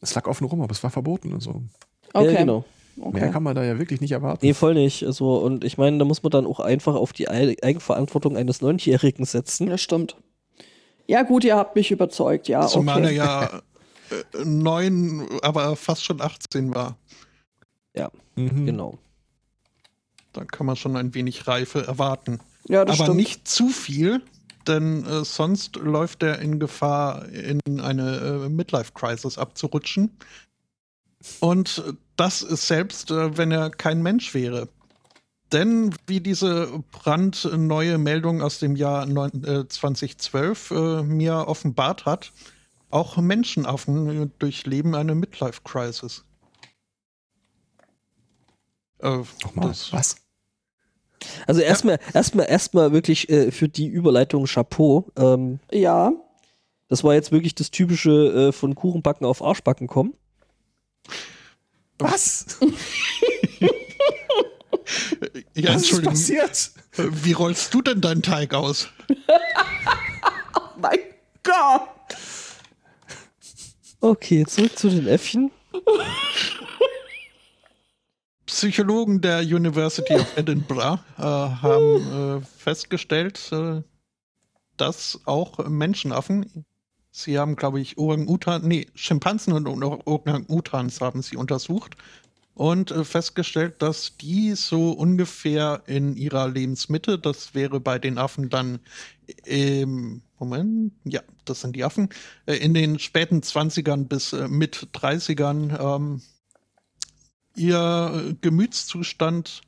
[0.00, 1.62] Es lag offen rum, aber es war verboten und so.
[2.20, 2.32] Okay.
[2.34, 2.64] Ja, genau.
[2.96, 3.30] Mehr okay.
[3.30, 4.44] kann man da ja wirklich nicht erwarten.
[4.44, 5.04] Nee, voll nicht.
[5.04, 8.62] Also, und ich meine, da muss man dann auch einfach auf die Ei- Eigenverantwortung eines
[8.62, 9.66] Neunjährigen setzen.
[9.68, 10.16] Das stimmt.
[11.06, 12.66] Ja, gut, ihr habt mich überzeugt, ja.
[12.66, 13.16] Zumal er Okay.
[13.16, 13.44] ja
[14.40, 16.96] äh, neun, aber fast schon 18 war.
[18.36, 18.66] Mhm.
[18.66, 18.98] Genau.
[20.32, 22.38] Da kann man schon ein wenig Reife erwarten.
[22.68, 23.16] Ja, das aber stimmt.
[23.16, 24.20] nicht zu viel,
[24.66, 30.10] denn äh, sonst läuft er in Gefahr, in eine äh, Midlife-Crisis abzurutschen.
[31.40, 34.68] Und äh, das ist selbst, äh, wenn er kein Mensch wäre.
[35.52, 42.32] Denn wie diese brandneue Meldung aus dem Jahr neun, äh, 2012 äh, mir offenbart hat,
[42.90, 46.24] auch Menschenaffen äh, durchleben eine Midlife-Crisis.
[48.98, 49.74] Äh, Nochmal.
[49.90, 50.16] Was?
[51.46, 55.10] Also erstmal, erstmal, erstmal wirklich äh, für die Überleitung Chapeau.
[55.16, 56.12] Ähm, Ja,
[56.88, 60.14] das war jetzt wirklich das typische äh, von Kuchenbacken auf Arschbacken kommen.
[61.98, 62.58] Was?
[65.54, 66.70] ja, Was ist Entschuldigung, passiert?
[66.96, 68.88] wie rollst du denn deinen Teig aus?
[70.76, 70.98] mein
[71.42, 72.16] Gott.
[74.00, 75.50] Okay, zurück zu den Äffchen.
[78.46, 83.82] Psychologen der University of Edinburgh äh, haben äh, festgestellt, äh,
[84.76, 86.64] dass auch Menschenaffen,
[87.16, 91.96] sie haben, glaube ich, Orang-Utan, nee, Schimpansen und Orang-Utans haben sie untersucht
[92.54, 98.50] und äh, festgestellt, dass die so ungefähr in ihrer Lebensmitte, das wäre bei den Affen
[98.50, 98.80] dann
[99.44, 102.08] im Moment, ja, das sind die Affen,
[102.46, 106.22] äh, in den späten 20ern bis äh, mit 30ern ähm,
[107.56, 109.62] ihr äh, Gemütszustand,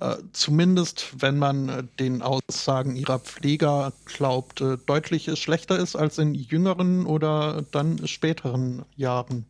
[0.00, 6.18] äh, zumindest wenn man äh, den Aussagen ihrer Pfleger glaubt, äh, deutlich schlechter ist als
[6.18, 9.46] in jüngeren oder dann späteren Jahren.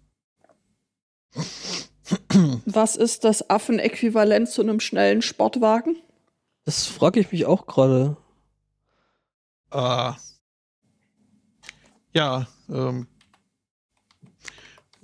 [2.67, 5.97] Was ist das Affenäquivalent zu einem schnellen Sportwagen?
[6.65, 8.17] Das frage ich mich auch gerade.
[9.71, 10.13] Äh,
[12.15, 13.07] ja, ähm,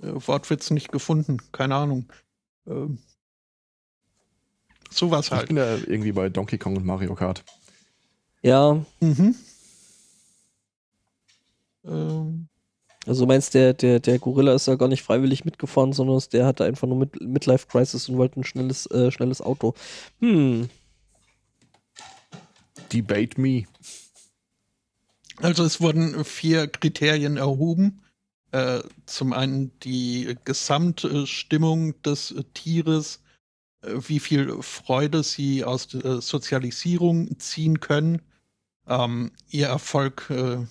[0.01, 2.05] äh, Wortwitz nicht gefunden, keine Ahnung.
[2.67, 2.99] Ähm,
[4.89, 5.47] sowas Ich halt.
[5.47, 7.43] bin da irgendwie bei Donkey Kong und Mario Kart.
[8.41, 9.35] Ja, Mhm.
[11.85, 12.47] Ähm,
[13.05, 16.45] also du meinst, der, der, der Gorilla ist ja gar nicht freiwillig mitgefahren, sondern der
[16.45, 19.73] hatte einfach nur mit, Midlife Crisis und wollte ein schnelles, äh, schnelles Auto.
[20.19, 20.69] Hm,
[22.91, 23.65] Debate me.
[25.37, 28.01] Also es wurden vier Kriterien erhoben.
[28.51, 33.19] Äh, zum einen die Gesamtstimmung des Tieres, äh,
[33.81, 38.21] wie viel Freude sie aus der Sozialisierung ziehen können,
[38.87, 40.65] ähm, ihr Erfolg, äh,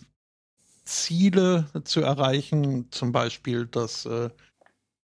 [0.84, 4.30] Ziele zu erreichen, zum Beispiel das äh,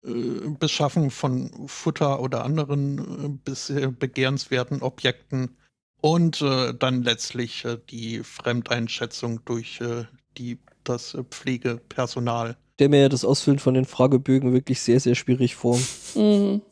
[0.05, 5.57] äh, Beschaffen von Futter oder anderen äh, bisher begehrenswerten Objekten
[6.01, 10.05] und äh, dann letztlich äh, die Fremdeinschätzung durch äh,
[10.39, 12.57] die, das äh, Pflegepersonal.
[12.79, 15.79] der mir ja das Ausfüllen von den Fragebögen wirklich sehr, sehr schwierig vor.
[16.15, 16.63] Mhm.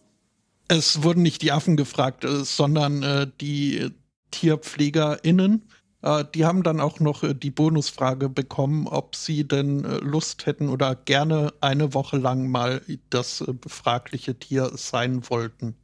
[0.72, 3.90] Es wurden nicht die Affen gefragt, äh, sondern äh, die
[4.30, 5.68] TierpflegerInnen.
[6.00, 10.46] Äh, die haben dann auch noch äh, die Bonusfrage bekommen, ob sie denn äh, Lust
[10.46, 12.80] hätten oder gerne eine Woche lang mal
[13.10, 15.76] das äh, befragliche Tier sein wollten.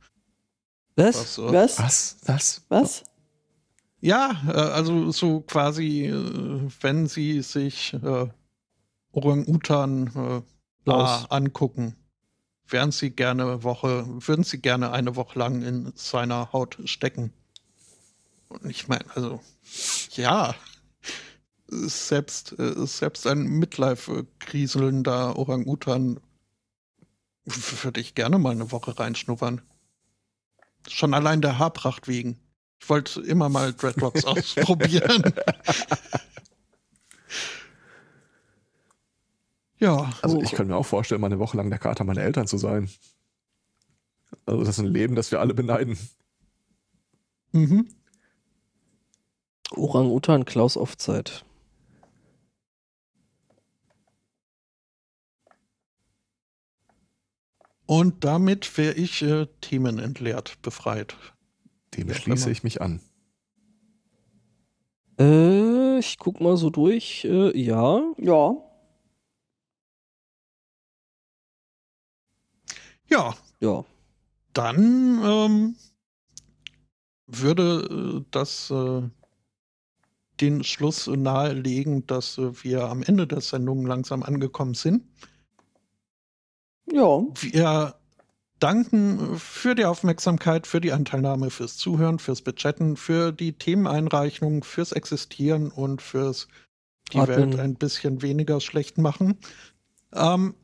[0.97, 1.36] Was?
[1.36, 1.78] Was, äh, Was?
[1.78, 2.16] Was?
[2.24, 2.62] Das?
[2.70, 3.05] Was?
[4.01, 8.27] Ja, äh, also so quasi, äh, wenn sie sich äh,
[9.12, 10.43] Orang-Utan
[10.86, 11.94] äh, angucken,
[12.69, 17.32] wären sie gerne Woche, würden sie gerne eine Woche lang in seiner Haut stecken.
[18.49, 19.40] Und ich meine, also
[20.12, 20.55] ja,
[21.69, 26.20] selbst, äh, selbst ein Midlife-kriselnder Orang-Utan
[27.82, 29.62] Würde ich gerne mal eine Woche reinschnuppern.
[30.89, 32.39] Schon allein der Haarpracht wegen.
[32.81, 35.23] Ich wollte immer mal Dreadlocks ausprobieren.
[39.78, 40.12] Ja.
[40.22, 40.42] Also Oh.
[40.42, 42.88] ich kann mir auch vorstellen, mal eine Woche lang der Kater meiner Eltern zu sein.
[44.46, 45.98] Also das ist ein Leben, das wir alle beneiden.
[47.52, 47.88] Mhm.
[49.72, 51.44] Orang-Utan Klaus auf Zeit.
[57.86, 61.16] Und damit wäre ich äh, themenentleert, befreit.
[61.96, 63.00] Dem Ja, schließe ich mich an.
[65.18, 67.24] Äh, ich guck mal so durch.
[67.24, 68.02] Äh, ja.
[68.18, 68.56] Ja.
[73.10, 73.85] Ja, Ja.
[74.52, 75.76] dann ähm,
[77.26, 79.02] würde äh, das äh,
[80.40, 85.05] den Schluss nahelegen, dass äh, wir am Ende der Sendung langsam angekommen sind.
[86.90, 87.22] Ja.
[87.35, 87.94] Wir
[88.59, 94.93] danken für die Aufmerksamkeit, für die Anteilnahme, fürs Zuhören, fürs Bechatten, für die Themeneinreichung, fürs
[94.93, 96.48] Existieren und fürs
[97.12, 97.36] die Atmen.
[97.52, 99.39] Welt ein bisschen weniger schlecht machen.
[100.12, 100.55] Ähm,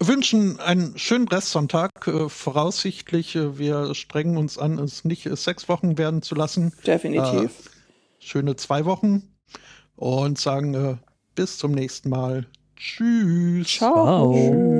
[0.00, 2.06] wünschen einen schönen Restsonntag.
[2.06, 6.72] Äh, voraussichtlich, äh, wir strengen uns an, es nicht äh, sechs Wochen werden zu lassen.
[6.86, 7.70] Definitiv.
[8.18, 9.34] Schöne zwei Wochen.
[9.96, 10.96] Und sagen äh,
[11.34, 12.46] bis zum nächsten Mal.
[12.76, 13.68] Tschüss.
[13.68, 14.32] Ciao.
[14.34, 14.77] Ciao.